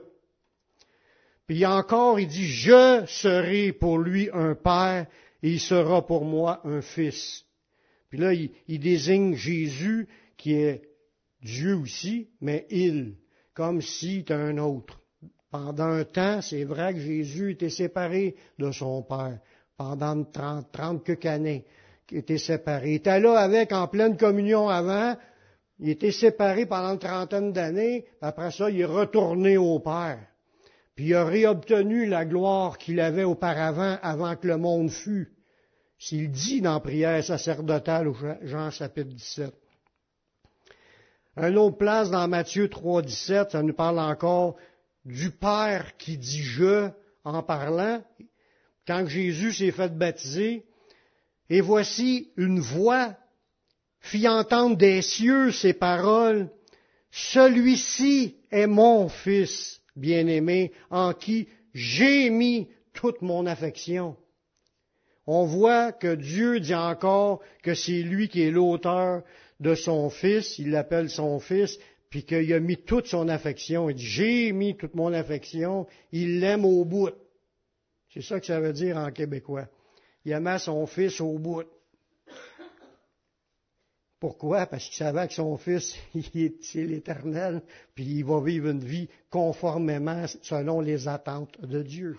Puis 1.47 1.65
encore, 1.65 2.19
il 2.19 2.27
dit, 2.27 2.45
je 2.45 3.05
serai 3.07 3.71
pour 3.71 3.99
lui 3.99 4.29
un 4.33 4.53
Père 4.53 5.07
et 5.41 5.51
il 5.51 5.59
sera 5.59 6.05
pour 6.05 6.25
moi 6.25 6.61
un 6.65 6.81
Fils. 6.81 7.45
Puis 8.09 8.19
là, 8.19 8.33
il, 8.33 8.79
désigne 8.79 9.35
Jésus 9.35 10.07
qui 10.35 10.53
est 10.53 10.81
Dieu 11.41 11.75
aussi, 11.75 12.29
mais 12.41 12.67
il. 12.69 13.15
comme 13.53 13.81
si 13.81 14.23
tu 14.25 14.33
un 14.33 14.57
autre. 14.57 15.01
Pendant 15.49 15.85
un 15.85 16.03
temps, 16.03 16.41
c'est 16.41 16.65
vrai 16.65 16.93
que 16.93 16.99
Jésus 16.99 17.53
était 17.53 17.69
séparé 17.69 18.35
de 18.59 18.71
son 18.71 19.01
Père, 19.03 19.39
pendant 19.77 20.23
30, 20.25 20.71
30 20.71 21.03
quelques 21.05 21.25
années, 21.25 21.65
qui 22.07 22.17
était 22.17 22.37
séparé. 22.37 22.91
Il 22.91 22.95
était 22.95 23.19
là 23.19 23.37
avec, 23.37 23.71
en 23.73 23.87
pleine 23.87 24.17
communion 24.17 24.69
avant, 24.69 25.15
il 25.79 25.89
était 25.89 26.11
séparé 26.11 26.65
pendant 26.65 26.93
une 26.93 26.99
trentaine 26.99 27.51
d'années, 27.51 28.05
après 28.21 28.51
ça, 28.51 28.69
il 28.69 28.81
est 28.81 28.85
retourné 28.85 29.57
au 29.57 29.79
Père. 29.79 30.19
Puis 30.95 31.07
il 31.07 31.15
a 31.15 31.25
réobtenu 31.25 32.07
la 32.07 32.25
gloire 32.25 32.77
qu'il 32.77 32.99
avait 32.99 33.23
auparavant, 33.23 33.97
avant 34.01 34.35
que 34.35 34.47
le 34.47 34.57
monde 34.57 34.89
fût. 34.89 35.33
S'il 35.99 36.31
dit 36.31 36.61
dans 36.61 36.79
prière 36.79 37.23
sacerdotale 37.23 38.07
au 38.07 38.15
Jean 38.41 38.71
chapitre 38.71 39.09
17. 39.09 39.51
Un 41.35 41.55
autre 41.55 41.77
place 41.77 42.09
dans 42.09 42.27
Matthieu 42.27 42.67
3, 42.67 43.03
17, 43.03 43.51
ça 43.51 43.61
nous 43.61 43.73
parle 43.73 43.99
encore 43.99 44.55
du 45.05 45.29
Père 45.29 45.95
qui 45.97 46.17
dit 46.17 46.41
je 46.41 46.89
en 47.23 47.43
parlant, 47.43 48.01
quand 48.87 49.05
Jésus 49.05 49.53
s'est 49.53 49.71
fait 49.71 49.95
baptiser, 49.95 50.65
et 51.49 51.61
voici 51.61 52.31
une 52.37 52.59
voix 52.59 53.15
fit 53.99 54.27
entendre 54.27 54.77
des 54.77 55.01
cieux 55.01 55.51
ces 55.51 55.73
paroles, 55.73 56.49
Celui-ci 57.11 58.35
est 58.51 58.67
mon 58.67 59.09
Fils 59.09 59.81
bien-aimé, 59.95 60.71
en 60.89 61.13
qui 61.13 61.47
j'ai 61.73 62.29
mis 62.29 62.67
toute 62.93 63.21
mon 63.21 63.45
affection. 63.45 64.15
On 65.25 65.45
voit 65.45 65.91
que 65.91 66.15
Dieu 66.15 66.59
dit 66.59 66.75
encore 66.75 67.41
que 67.63 67.73
c'est 67.73 68.03
lui 68.03 68.29
qui 68.29 68.43
est 68.43 68.51
l'auteur 68.51 69.23
de 69.59 69.75
son 69.75 70.09
Fils, 70.09 70.59
il 70.59 70.69
l'appelle 70.69 71.09
son 71.09 71.39
Fils, 71.39 71.79
puis 72.09 72.23
qu'il 72.23 72.53
a 72.53 72.59
mis 72.59 72.77
toute 72.77 73.07
son 73.07 73.27
affection. 73.27 73.89
Il 73.89 73.95
dit, 73.95 74.05
j'ai 74.05 74.51
mis 74.51 74.77
toute 74.77 74.95
mon 74.95 75.11
affection, 75.11 75.87
il 76.11 76.39
l'aime 76.39 76.65
au 76.65 76.85
bout. 76.85 77.09
C'est 78.13 78.21
ça 78.21 78.39
que 78.39 78.45
ça 78.45 78.59
veut 78.59 78.73
dire 78.73 78.97
en 78.97 79.11
québécois. 79.11 79.67
Il 80.27 80.33
aimait 80.33 80.59
son 80.59 80.85
Fils 80.85 81.21
au 81.21 81.39
bout. 81.39 81.63
Pourquoi? 84.19 84.65
Parce 84.65 84.83
qu'il 84.83 84.97
savait 84.97 85.25
que 85.25 85.33
son 85.33 85.55
fils, 85.55 85.95
c'est 86.61 86.83
l'éternel, 86.83 87.61
puis 87.95 88.03
il 88.03 88.25
va 88.25 88.41
vivre 88.41 88.67
une 88.67 88.83
vie 88.83 89.07
conformément 89.29 90.25
selon 90.41 90.81
les 90.81 91.07
attentes 91.07 91.61
de 91.61 91.81
Dieu. 91.81 92.17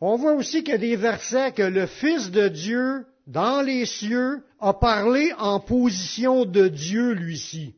On 0.00 0.16
voit 0.16 0.32
aussi 0.32 0.64
qu'il 0.64 0.72
y 0.72 0.76
a 0.76 0.78
des 0.78 0.96
versets 0.96 1.52
que 1.52 1.62
le 1.62 1.86
Fils 1.86 2.30
de 2.30 2.48
Dieu, 2.48 3.04
dans 3.26 3.60
les 3.60 3.84
cieux, 3.84 4.42
a 4.60 4.72
parlé 4.72 5.34
en 5.36 5.60
position 5.60 6.46
de 6.46 6.68
Dieu, 6.68 7.12
lui-ci. 7.12 7.74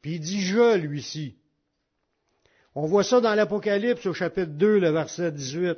Puis 0.00 0.14
il 0.14 0.20
dit 0.20 0.40
je, 0.40 0.78
lui-ci. 0.78 1.36
On 2.74 2.86
voit 2.86 3.04
ça 3.04 3.20
dans 3.20 3.34
l'Apocalypse 3.34 4.06
au 4.06 4.14
chapitre 4.14 4.52
2, 4.52 4.78
le 4.78 4.88
verset 4.88 5.30
18. 5.30 5.76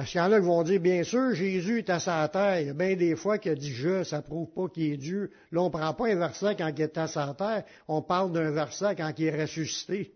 Parce 0.00 0.12
qu'il 0.12 0.18
y 0.18 0.22
en 0.22 0.32
a 0.32 0.40
qui 0.40 0.46
vont 0.46 0.62
dire, 0.62 0.80
bien 0.80 1.04
sûr, 1.04 1.34
Jésus 1.34 1.80
est 1.80 1.90
à 1.90 2.00
sa 2.00 2.26
terre. 2.28 2.58
Il 2.58 2.66
y 2.68 2.70
a 2.70 2.72
bien 2.72 2.96
des 2.96 3.16
fois 3.16 3.36
qu'il 3.36 3.52
a 3.52 3.54
dit 3.54 3.70
je, 3.70 4.02
ça 4.02 4.22
prouve 4.22 4.48
pas 4.50 4.66
qu'il 4.66 4.94
est 4.94 4.96
Dieu. 4.96 5.30
Là, 5.52 5.60
on 5.60 5.66
ne 5.66 5.68
prend 5.68 5.92
pas 5.92 6.08
un 6.08 6.14
verset 6.14 6.56
quand 6.56 6.72
il 6.74 6.80
est 6.80 6.96
à 6.96 7.06
sa 7.06 7.34
terre, 7.34 7.64
on 7.86 8.00
parle 8.00 8.32
d'un 8.32 8.50
verset 8.50 8.96
quand 8.96 9.12
il 9.18 9.26
est 9.26 9.42
ressuscité. 9.42 10.14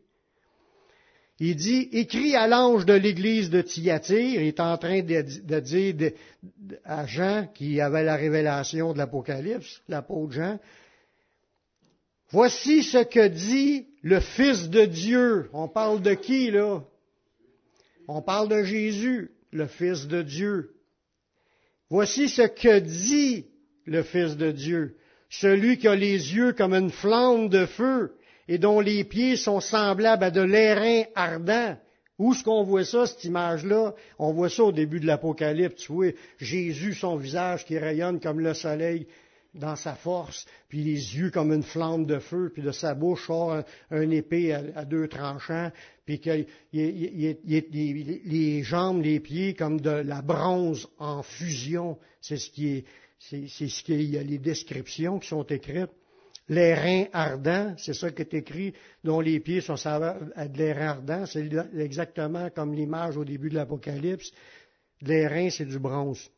Il 1.38 1.54
dit, 1.56 1.90
écrit 1.92 2.34
à 2.34 2.46
l'ange 2.46 2.86
de 2.86 2.94
l'église 2.94 3.50
de 3.50 3.60
Thyatire, 3.60 4.40
il 4.40 4.48
est 4.48 4.58
en 4.58 4.78
train 4.78 5.02
de, 5.02 5.60
dire 5.60 6.12
à 6.86 7.04
Jean, 7.04 7.46
qui 7.54 7.78
avait 7.82 8.04
la 8.04 8.16
révélation 8.16 8.94
de 8.94 8.98
l'Apocalypse, 8.98 9.82
l'apôtre 9.90 10.32
Jean, 10.32 10.58
voici 12.30 12.84
ce 12.84 13.04
que 13.04 13.28
dit 13.28 13.86
le 14.00 14.20
Fils 14.20 14.70
de 14.70 14.86
Dieu. 14.86 15.50
On 15.52 15.68
parle 15.68 16.00
de 16.00 16.14
qui, 16.14 16.50
là? 16.50 16.82
On 18.08 18.22
parle 18.22 18.48
de 18.48 18.62
Jésus 18.64 19.33
le 19.54 19.68
Fils 19.68 20.08
de 20.08 20.20
Dieu. 20.22 20.74
Voici 21.88 22.28
ce 22.28 22.42
que 22.42 22.80
dit 22.80 23.46
le 23.86 24.02
Fils 24.02 24.36
de 24.36 24.50
Dieu, 24.50 24.96
celui 25.30 25.78
qui 25.78 25.86
a 25.86 25.94
les 25.94 26.34
yeux 26.34 26.52
comme 26.52 26.74
une 26.74 26.90
flamme 26.90 27.48
de 27.48 27.64
feu 27.64 28.16
et 28.48 28.58
dont 28.58 28.80
les 28.80 29.04
pieds 29.04 29.36
sont 29.36 29.60
semblables 29.60 30.24
à 30.24 30.30
de 30.32 30.40
l'airain 30.40 31.04
ardent. 31.14 31.76
Où 32.18 32.32
est-ce 32.32 32.42
qu'on 32.42 32.64
voit 32.64 32.84
ça, 32.84 33.06
cette 33.06 33.24
image-là? 33.24 33.94
On 34.18 34.32
voit 34.32 34.50
ça 34.50 34.64
au 34.64 34.72
début 34.72 35.00
de 35.00 35.06
l'Apocalypse, 35.06 35.82
tu 35.82 35.92
vois, 35.92 36.12
Jésus, 36.38 36.94
son 36.94 37.16
visage 37.16 37.64
qui 37.64 37.78
rayonne 37.78 38.20
comme 38.20 38.40
le 38.40 38.54
soleil 38.54 39.06
dans 39.54 39.76
sa 39.76 39.94
force, 39.94 40.46
puis 40.68 40.82
les 40.82 41.16
yeux 41.16 41.30
comme 41.30 41.52
une 41.52 41.62
flamme 41.62 42.06
de 42.06 42.18
feu, 42.18 42.50
puis 42.52 42.62
de 42.62 42.72
sa 42.72 42.94
bouche 42.94 43.26
sort 43.26 43.62
un, 43.90 44.10
épée 44.10 44.52
à, 44.52 44.84
deux 44.84 45.08
tranchants, 45.08 45.70
puis 46.04 46.20
que 46.20 46.44
les 46.72 48.62
jambes, 48.62 49.02
les 49.02 49.20
pieds 49.20 49.54
comme 49.54 49.80
de 49.80 49.90
la 49.90 50.22
bronze 50.22 50.88
en 50.98 51.22
fusion. 51.22 51.98
C'est 52.20 52.36
ce 52.36 52.50
qui 52.50 52.68
est, 52.68 52.84
c'est, 53.18 53.46
ce 53.48 53.82
qu'il 53.82 54.02
y 54.02 54.18
a 54.18 54.22
les 54.22 54.38
descriptions 54.38 55.18
qui 55.18 55.28
sont 55.28 55.44
écrites. 55.44 55.90
Les 56.48 56.74
reins 56.74 57.06
ardents, 57.12 57.74
c'est 57.78 57.94
ça 57.94 58.10
qui 58.10 58.20
est 58.20 58.34
écrit, 58.34 58.74
dont 59.02 59.20
les 59.20 59.40
pieds 59.40 59.62
sont 59.62 59.76
de 59.76 60.58
l'air 60.58 60.90
ardent. 60.90 61.24
C'est 61.24 61.48
exactement 61.78 62.50
comme 62.50 62.74
l'image 62.74 63.16
au 63.16 63.24
début 63.24 63.48
de 63.48 63.54
l'Apocalypse. 63.54 64.30
Les 65.00 65.26
reins, 65.26 65.48
c'est 65.48 65.64
du 65.64 65.78
bronze. 65.78 66.30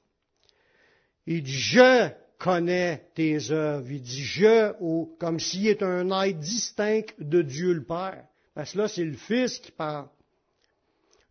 Il 1.26 1.42
dit, 1.42 1.50
je 1.50 2.08
connais 2.38 3.02
tes 3.14 3.50
œuvres. 3.50 3.90
Il 3.90 4.02
dit 4.02 4.22
je, 4.22 4.72
ou, 4.80 5.16
comme 5.18 5.40
s'il 5.40 5.66
est 5.68 5.82
un 5.82 6.10
être 6.22 6.38
distinct 6.38 7.14
de 7.18 7.42
Dieu 7.42 7.72
le 7.72 7.84
Père. 7.84 8.24
Parce 8.54 8.72
que 8.72 8.78
là, 8.78 8.88
c'est 8.88 9.04
le 9.04 9.16
Fils 9.16 9.58
qui 9.58 9.72
parle. 9.72 10.08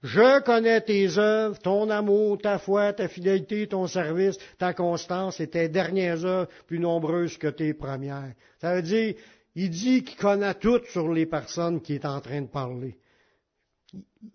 Je 0.04 0.40
connais 0.42 0.82
tes 0.82 1.18
œuvres, 1.18 1.58
ton 1.58 1.90
amour, 1.90 2.38
ta 2.38 2.60
foi, 2.60 2.94
ta 2.94 3.08
fidélité, 3.08 3.66
ton 3.66 3.88
service, 3.88 4.38
ta 4.60 4.72
constance 4.74 5.40
et 5.40 5.48
tes 5.48 5.68
dernières 5.68 6.24
œuvres 6.26 6.52
plus 6.68 6.78
nombreuses 6.78 7.40
que 7.40 7.48
tes 7.48 7.74
premières. 7.74 8.34
Ça 8.62 8.76
veut 8.76 8.84
dire, 8.84 9.16
il 9.56 9.72
dit 9.72 10.04
qu'il 10.04 10.18
connaît 10.18 10.54
tout 10.54 10.82
sur 10.92 11.12
les 11.12 11.26
personnes 11.26 11.82
qui 11.82 11.96
est 11.96 12.06
en 12.06 12.22
train 12.22 12.42
de 12.42 12.48
parler. 12.48 13.00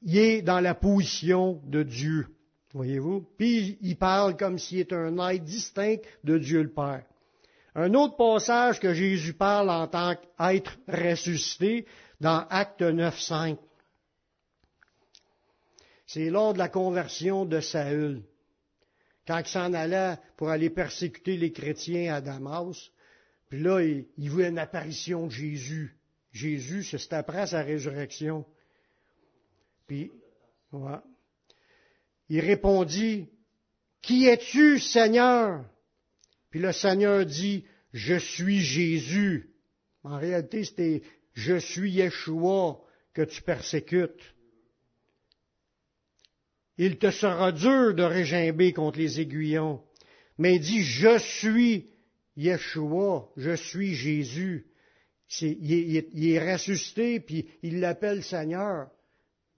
Il 0.02 0.18
est 0.18 0.42
dans 0.42 0.58
la 0.58 0.74
position 0.74 1.60
de 1.64 1.84
Dieu. 1.84 2.26
Voyez-vous? 2.72 3.26
Puis 3.36 3.78
il 3.80 3.96
parle 3.96 4.36
comme 4.36 4.58
s'il 4.58 4.80
était 4.80 4.94
un 4.94 5.28
être 5.28 5.44
distinct 5.44 5.98
de 6.22 6.38
Dieu 6.38 6.62
le 6.62 6.72
Père. 6.72 7.04
Un 7.74 7.94
autre 7.94 8.16
passage 8.16 8.80
que 8.80 8.94
Jésus 8.94 9.34
parle 9.34 9.70
en 9.70 9.86
tant 9.86 10.14
qu'être 10.14 10.78
ressuscité 10.88 11.86
dans 12.20 12.46
Acte 12.48 12.82
9, 12.82 13.18
5. 13.18 13.58
C'est 16.06 16.30
lors 16.30 16.52
de 16.52 16.58
la 16.58 16.68
conversion 16.68 17.44
de 17.44 17.60
Saül. 17.60 18.22
Quand 19.26 19.38
il 19.38 19.46
s'en 19.46 19.72
allait 19.72 20.16
pour 20.36 20.50
aller 20.50 20.70
persécuter 20.70 21.36
les 21.36 21.52
chrétiens 21.52 22.14
à 22.14 22.20
Damas, 22.20 22.90
puis 23.48 23.60
là, 23.60 23.80
il, 23.80 24.06
il 24.16 24.30
voit 24.30 24.48
une 24.48 24.58
apparition 24.58 25.26
de 25.26 25.32
Jésus. 25.32 25.96
Jésus, 26.32 26.84
c'est 26.84 27.12
après 27.12 27.46
sa 27.46 27.62
résurrection. 27.62 28.44
Puis, 29.86 30.10
ouais. 30.72 30.98
Il 32.30 32.40
répondit, 32.40 33.28
Qui 34.00 34.26
es-tu, 34.26 34.78
Seigneur? 34.78 35.64
Puis 36.50 36.60
le 36.60 36.72
Seigneur 36.72 37.26
dit, 37.26 37.64
Je 37.92 38.14
suis 38.14 38.60
Jésus. 38.60 39.50
En 40.04 40.16
réalité, 40.16 40.64
c'était 40.64 41.02
Je 41.34 41.58
suis 41.58 41.90
Yeshua 41.90 42.80
que 43.12 43.22
tu 43.22 43.42
persécutes. 43.42 44.34
Il 46.78 46.98
te 46.98 47.10
sera 47.10 47.50
dur 47.50 47.94
de 47.94 48.04
régimber 48.04 48.72
contre 48.72 49.00
les 49.00 49.20
aiguillons. 49.20 49.82
Mais 50.38 50.54
il 50.54 50.60
dit, 50.60 50.82
Je 50.84 51.18
suis 51.18 51.90
Yeshua, 52.36 53.28
je 53.36 53.56
suis 53.56 53.94
Jésus. 53.94 54.66
il, 55.40 55.96
est, 56.32 56.52
ressuscité, 56.52 57.18
puis 57.18 57.48
il 57.64 57.80
l'appelle 57.80 58.22
Seigneur. 58.22 58.88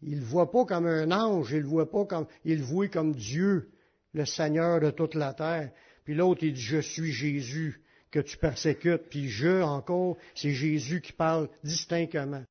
Il 0.02 0.18
ne 0.18 0.24
voit 0.24 0.50
pas 0.50 0.64
comme 0.64 0.86
un 0.86 1.10
ange, 1.10 1.52
il 1.52 1.64
voit 1.64 1.90
pas 1.90 2.04
comme, 2.04 2.26
il 2.44 2.58
le 2.58 2.64
voit 2.64 2.88
comme 2.88 3.14
Dieu, 3.14 3.70
le 4.14 4.24
Seigneur 4.24 4.80
de 4.80 4.90
toute 4.90 5.14
la 5.14 5.32
terre. 5.32 5.70
Puis 6.04 6.14
l'autre, 6.14 6.42
il 6.42 6.54
dit, 6.54 6.60
je 6.60 6.78
suis 6.78 7.12
Jésus 7.12 7.80
que 8.10 8.20
tu 8.20 8.36
persécutes. 8.36 9.08
Puis 9.08 9.28
je, 9.28 9.62
encore, 9.62 10.16
c'est 10.34 10.50
Jésus 10.50 11.00
qui 11.00 11.12
parle 11.12 11.48
distinctement. 11.64 12.44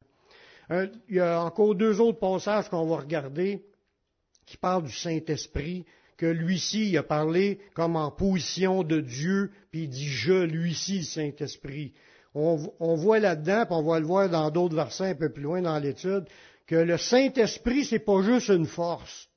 il 0.69 0.91
y 1.09 1.19
a 1.19 1.43
encore 1.43 1.75
deux 1.75 1.99
autres 1.99 2.19
passages 2.19 2.69
qu'on 2.69 2.87
va 2.87 2.97
regarder 2.97 3.63
qui 4.51 4.57
parlent 4.57 4.83
du 4.83 4.91
Saint-Esprit, 4.91 5.85
que 6.17 6.25
lui-ci, 6.25 6.89
il 6.89 6.97
a 6.97 7.03
parlé 7.03 7.59
comme 7.73 7.95
en 7.95 8.11
position 8.11 8.83
de 8.83 8.99
Dieu, 8.99 9.51
puis 9.71 9.83
il 9.83 9.89
dit 9.89 10.07
je, 10.07 10.43
lui-ci, 10.43 11.05
Saint-Esprit. 11.05 11.93
On, 12.35 12.59
on, 12.79 12.95
voit 12.95 13.19
là-dedans, 13.19 13.65
puis 13.65 13.75
on 13.75 13.83
va 13.83 13.99
le 13.99 14.05
voir 14.05 14.29
dans 14.29 14.51
d'autres 14.51 14.75
versets 14.75 15.09
un 15.09 15.15
peu 15.15 15.29
plus 15.29 15.43
loin 15.43 15.61
dans 15.61 15.79
l'étude, 15.79 16.25
que 16.71 16.77
le 16.77 16.97
Saint-Esprit, 16.97 17.83
c'est 17.83 17.99
pas 17.99 18.21
juste 18.21 18.47
une 18.47 18.65
force. 18.65 19.27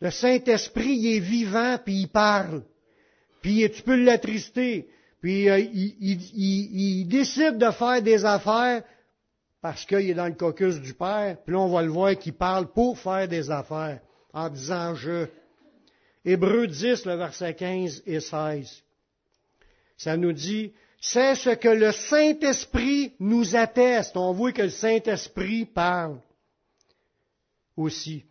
Le 0.00 0.12
Saint-Esprit, 0.12 0.94
il 0.94 1.16
est 1.16 1.18
vivant, 1.18 1.78
puis 1.84 2.02
il 2.02 2.06
parle. 2.06 2.62
Puis 3.42 3.68
tu 3.72 3.82
peux 3.82 3.96
l'attrister. 3.96 4.88
Puis 5.20 5.48
euh, 5.50 5.58
il, 5.58 5.96
il, 6.00 7.08
décide 7.08 7.58
de 7.58 7.72
faire 7.72 8.00
des 8.02 8.24
affaires 8.24 8.84
parce 9.60 9.84
qu'il 9.84 10.08
est 10.08 10.14
dans 10.14 10.28
le 10.28 10.34
caucus 10.34 10.80
du 10.80 10.94
Père. 10.94 11.38
Puis 11.44 11.54
là, 11.54 11.60
on 11.60 11.72
va 11.72 11.82
le 11.82 11.90
voir 11.90 12.16
qu'il 12.16 12.34
parle 12.34 12.72
pour 12.72 12.96
faire 12.96 13.26
des 13.26 13.50
affaires 13.50 13.98
en 14.32 14.48
disant 14.48 14.94
je. 14.94 15.26
Hébreu 16.24 16.68
10, 16.68 17.04
le 17.04 17.16
verset 17.16 17.54
15 17.54 18.04
et 18.06 18.20
16. 18.20 18.84
Ça 19.96 20.16
nous 20.16 20.32
dit, 20.32 20.72
c'est 21.00 21.34
ce 21.34 21.50
que 21.50 21.68
le 21.68 21.92
Saint-Esprit 21.92 23.12
nous 23.20 23.54
atteste. 23.54 24.16
On 24.16 24.32
voit 24.32 24.52
que 24.52 24.62
le 24.62 24.70
Saint-Esprit 24.70 25.64
parle 25.66 26.18
aussi. 27.76 28.24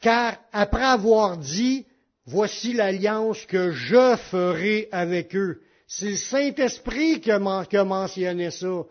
Car 0.00 0.36
après 0.52 0.84
avoir 0.84 1.36
dit, 1.36 1.86
voici 2.24 2.72
l'alliance 2.72 3.44
que 3.46 3.72
je 3.72 4.16
ferai 4.16 4.88
avec 4.92 5.34
eux. 5.34 5.60
C'est 5.86 6.10
le 6.10 6.16
Saint-Esprit 6.16 7.20
qui 7.20 7.30
a 7.30 7.38
mentionné 7.38 8.50
ça. 8.50 8.84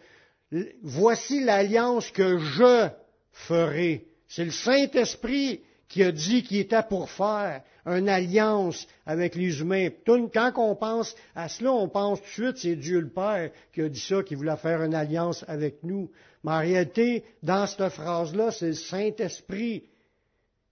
Voici 0.84 1.44
l'alliance 1.44 2.12
que 2.12 2.38
je 2.38 2.88
ferai. 3.32 4.06
C'est 4.28 4.46
le 4.46 4.52
Saint-Esprit 4.52 5.62
qui 5.88 6.04
a 6.04 6.12
dit 6.12 6.44
qu'il 6.44 6.58
était 6.58 6.84
pour 6.84 7.10
faire 7.10 7.62
une 7.86 8.10
alliance 8.10 8.88
avec 9.06 9.36
les 9.36 9.60
humains. 9.60 9.90
Quand 10.06 10.52
on 10.58 10.76
pense 10.76 11.16
à 11.36 11.48
cela, 11.48 11.72
on 11.72 11.88
pense 11.88 12.20
tout 12.20 12.26
de 12.26 12.32
suite 12.32 12.58
c'est 12.58 12.76
Dieu 12.76 13.00
le 13.00 13.10
Père 13.10 13.52
qui 13.74 13.82
a 13.82 13.90
dit 13.90 14.00
ça, 14.00 14.24
qui 14.24 14.36
voulait 14.36 14.58
faire 14.58 14.82
une 14.82 14.96
alliance 14.96 15.46
avec 15.48 15.84
nous. 15.84 16.10
Mais 16.44 16.52
en 16.52 16.60
réalité, 16.60 17.24
dans 17.44 17.68
cette 17.68 17.90
phrase-là, 17.90 18.52
c'est 18.52 18.68
le 18.68 18.74
Saint-Esprit 18.74 19.84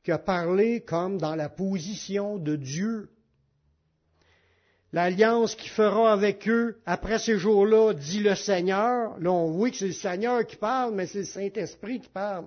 qui 0.04 0.12
a 0.12 0.18
parlé 0.18 0.82
comme 0.82 1.18
dans 1.18 1.36
la 1.36 1.50
position 1.50 2.38
de 2.38 2.56
Dieu. 2.56 3.10
L'alliance 4.92 5.56
qu'il 5.56 5.72
fera 5.72 6.14
avec 6.14 6.48
eux 6.48 6.78
après 6.86 7.18
ces 7.18 7.38
jours-là, 7.38 7.94
dit 7.94 8.20
le 8.20 8.36
Seigneur. 8.36 9.18
Là, 9.20 9.32
on 9.32 9.52
voit 9.52 9.72
que 9.72 9.78
c'est 9.78 9.88
le 9.88 9.94
Seigneur 9.94 10.46
qui 10.46 10.56
parle, 10.56 10.94
mais 10.94 11.08
c'est 11.08 11.20
le 11.20 11.26
Saint-Esprit 11.26 12.00
qui 12.02 12.10
parle. 12.10 12.46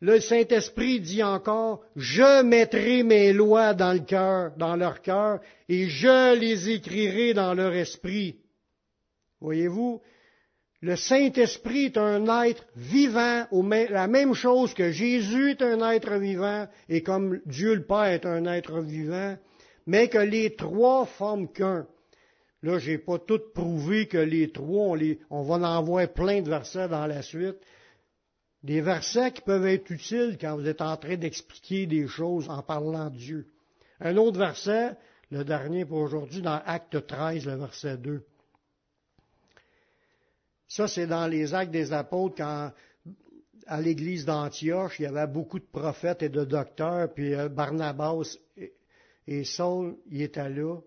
Le 0.00 0.20
Saint-Esprit 0.20 1.00
dit 1.00 1.24
encore, 1.24 1.82
je 1.96 2.42
mettrai 2.42 3.02
mes 3.02 3.32
lois 3.32 3.74
dans 3.74 3.92
le 3.92 3.98
cœur, 3.98 4.52
dans 4.56 4.76
leur 4.76 5.02
cœur, 5.02 5.40
et 5.68 5.88
je 5.88 6.38
les 6.38 6.70
écrirai 6.70 7.34
dans 7.34 7.52
leur 7.52 7.74
esprit. 7.74 8.36
Voyez-vous, 9.40 10.00
le 10.82 10.94
Saint-Esprit 10.94 11.86
est 11.86 11.98
un 11.98 12.44
être 12.44 12.64
vivant, 12.76 13.46
la 13.90 14.06
même 14.06 14.34
chose 14.34 14.72
que 14.72 14.92
Jésus 14.92 15.50
est 15.50 15.62
un 15.62 15.90
être 15.90 16.14
vivant, 16.14 16.68
et 16.88 17.02
comme 17.02 17.40
Dieu 17.46 17.74
le 17.74 17.84
Père 17.84 18.04
est 18.04 18.26
un 18.26 18.46
être 18.46 18.80
vivant, 18.80 19.36
mais 19.86 20.08
que 20.08 20.18
les 20.18 20.54
trois 20.54 21.06
forment 21.06 21.48
qu'un. 21.48 21.88
Là, 22.62 22.78
j'ai 22.78 22.98
pas 22.98 23.18
tout 23.18 23.40
prouvé 23.52 24.06
que 24.06 24.18
les 24.18 24.52
trois, 24.52 24.96
on, 24.96 24.98
on 25.30 25.42
va 25.42 25.68
en 25.68 25.82
voir 25.82 26.08
plein 26.08 26.42
de 26.42 26.50
versets 26.50 26.88
dans 26.88 27.06
la 27.06 27.22
suite, 27.22 27.58
des 28.62 28.80
versets 28.80 29.32
qui 29.32 29.42
peuvent 29.42 29.66
être 29.66 29.90
utiles 29.90 30.36
quand 30.40 30.56
vous 30.56 30.68
êtes 30.68 30.80
en 30.80 30.96
train 30.96 31.16
d'expliquer 31.16 31.86
des 31.86 32.06
choses 32.06 32.48
en 32.48 32.62
parlant 32.62 33.10
de 33.10 33.16
Dieu. 33.16 33.46
Un 34.00 34.16
autre 34.16 34.38
verset, 34.38 34.96
le 35.30 35.44
dernier 35.44 35.84
pour 35.84 35.98
aujourd'hui, 35.98 36.42
dans 36.42 36.60
Acte 36.64 37.06
13, 37.06 37.46
le 37.46 37.56
verset 37.56 37.96
2. 37.98 38.24
Ça, 40.66 40.86
c'est 40.86 41.06
dans 41.06 41.26
les 41.26 41.54
actes 41.54 41.72
des 41.72 41.92
apôtres, 41.92 42.36
quand 42.36 42.72
à 43.66 43.80
l'église 43.80 44.24
d'Antioche, 44.24 44.98
il 44.98 45.02
y 45.02 45.06
avait 45.06 45.26
beaucoup 45.26 45.58
de 45.58 45.64
prophètes 45.64 46.22
et 46.22 46.30
de 46.30 46.44
docteurs, 46.44 47.12
puis 47.12 47.34
euh, 47.34 47.48
Barnabas 47.48 48.36
et 49.26 49.44
Saul 49.44 49.96
y 50.10 50.22
étaient 50.22 50.48
là. 50.48 50.78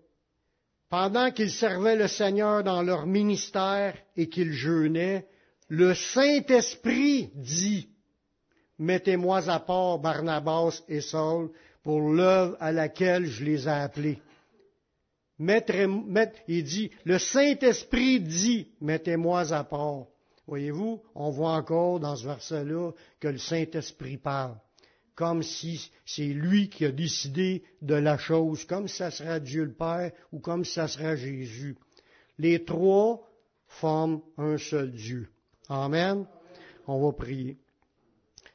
Pendant 0.88 1.30
qu'ils 1.30 1.52
servaient 1.52 1.96
le 1.96 2.08
Seigneur 2.08 2.64
dans 2.64 2.82
leur 2.82 3.06
ministère 3.06 3.96
et 4.16 4.28
qu'ils 4.28 4.52
jeûnaient, 4.52 5.26
le 5.74 5.94
Saint-Esprit 5.94 7.30
dit, 7.34 7.88
Mettez-moi 8.78 9.48
à 9.48 9.58
part 9.58 9.98
Barnabas 9.98 10.82
et 10.86 11.00
Saul 11.00 11.50
pour 11.82 12.12
l'œuvre 12.12 12.58
à 12.60 12.72
laquelle 12.72 13.24
je 13.24 13.42
les 13.42 13.66
ai 13.66 13.70
appelés. 13.70 14.20
il 15.38 16.64
dit, 16.64 16.90
le 17.04 17.18
Saint-Esprit 17.18 18.20
dit, 18.20 18.68
mettez-moi 18.82 19.50
à 19.54 19.64
part. 19.64 20.08
Voyez-vous, 20.46 21.02
on 21.14 21.30
voit 21.30 21.54
encore 21.54 22.00
dans 22.00 22.16
ce 22.16 22.26
verset-là 22.26 22.90
que 23.18 23.28
le 23.28 23.38
Saint-Esprit 23.38 24.18
parle, 24.18 24.58
comme 25.14 25.42
si 25.42 25.90
c'est 26.04 26.34
lui 26.34 26.68
qui 26.68 26.84
a 26.84 26.92
décidé 26.92 27.64
de 27.80 27.94
la 27.94 28.18
chose, 28.18 28.66
comme 28.66 28.88
si 28.88 28.96
ça 28.96 29.10
serait 29.10 29.40
Dieu 29.40 29.64
le 29.64 29.72
Père 29.72 30.12
ou 30.32 30.38
comme 30.38 30.66
si 30.66 30.74
ça 30.74 30.86
serait 30.86 31.16
Jésus. 31.16 31.78
Les 32.36 32.62
trois 32.62 33.26
forment 33.68 34.20
un 34.36 34.58
seul 34.58 34.92
Dieu. 34.92 35.30
Amen. 35.72 36.26
On 36.86 37.00
va 37.00 37.12
prier. 37.12 37.56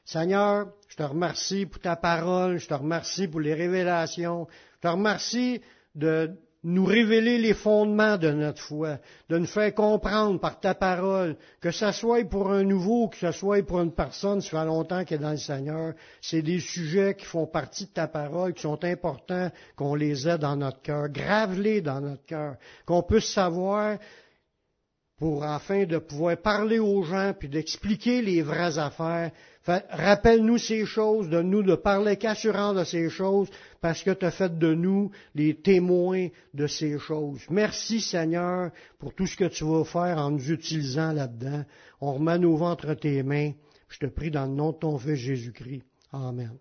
Seigneur, 0.04 0.68
je 0.88 0.96
te 0.96 1.02
remercie 1.02 1.66
pour 1.66 1.80
ta 1.80 1.96
parole, 1.96 2.58
je 2.58 2.68
te 2.68 2.74
remercie 2.74 3.26
pour 3.26 3.40
les 3.40 3.54
révélations, 3.54 4.46
je 4.76 4.88
te 4.88 4.92
remercie 4.92 5.60
de 5.96 6.30
nous 6.62 6.84
révéler 6.84 7.38
les 7.38 7.54
fondements 7.54 8.16
de 8.18 8.30
notre 8.30 8.62
foi, 8.62 8.98
de 9.28 9.38
nous 9.38 9.46
faire 9.46 9.74
comprendre 9.74 10.38
par 10.38 10.60
ta 10.60 10.74
parole, 10.74 11.36
que 11.60 11.70
ce 11.72 11.90
soit 11.92 12.24
pour 12.24 12.50
un 12.52 12.62
nouveau, 12.62 13.08
que 13.08 13.16
ce 13.16 13.32
soit 13.32 13.64
pour 13.66 13.80
une 13.80 13.92
personne 13.92 14.40
qui 14.40 14.48
fait 14.50 14.64
longtemps 14.64 15.04
qu'elle 15.04 15.18
est 15.20 15.22
dans 15.24 15.30
le 15.32 15.36
Seigneur, 15.38 15.94
c'est 16.20 16.42
des 16.42 16.60
sujets 16.60 17.14
qui 17.16 17.24
font 17.24 17.46
partie 17.46 17.86
de 17.86 17.92
ta 17.92 18.06
parole, 18.06 18.54
qui 18.54 18.62
sont 18.62 18.82
importants, 18.84 19.50
qu'on 19.76 19.94
les 19.96 20.28
ait 20.28 20.38
dans 20.38 20.56
notre 20.56 20.82
cœur, 20.82 21.08
grave-les 21.08 21.80
dans 21.80 22.00
notre 22.00 22.24
cœur, 22.26 22.56
qu'on 22.86 23.02
puisse 23.02 23.32
savoir 23.32 23.98
pour 25.18 25.44
afin 25.44 25.84
de 25.84 25.98
pouvoir 25.98 26.36
parler 26.36 26.78
aux 26.78 27.02
gens 27.02 27.34
puis 27.38 27.48
d'expliquer 27.48 28.22
les 28.22 28.42
vraies 28.42 28.78
affaires. 28.78 29.32
Rappelle-nous 29.66 30.56
ces 30.56 30.86
choses, 30.86 31.28
de 31.28 31.42
nous 31.42 31.62
de 31.62 31.74
parler 31.74 32.16
qu'assurant 32.16 32.72
de 32.72 32.84
ces 32.84 33.10
choses, 33.10 33.48
parce 33.82 34.02
que 34.02 34.12
tu 34.12 34.24
as 34.24 34.30
fait 34.30 34.56
de 34.58 34.72
nous 34.72 35.10
les 35.34 35.56
témoins 35.56 36.28
de 36.54 36.66
ces 36.66 36.98
choses. 36.98 37.40
Merci 37.50 38.00
Seigneur 38.00 38.70
pour 38.98 39.12
tout 39.14 39.26
ce 39.26 39.36
que 39.36 39.44
tu 39.44 39.64
vas 39.64 39.84
faire 39.84 40.18
en 40.18 40.30
nous 40.30 40.50
utilisant 40.50 41.12
là-dedans. 41.12 41.64
On 42.00 42.14
remet 42.14 42.38
nos 42.38 42.62
entre 42.62 42.94
tes 42.94 43.22
mains. 43.22 43.52
Je 43.88 43.98
te 43.98 44.06
prie 44.06 44.30
dans 44.30 44.46
le 44.46 44.52
nom 44.52 44.72
de 44.72 44.78
ton 44.78 44.98
Fils 44.98 45.16
Jésus-Christ. 45.16 45.82
Amen. 46.12 46.56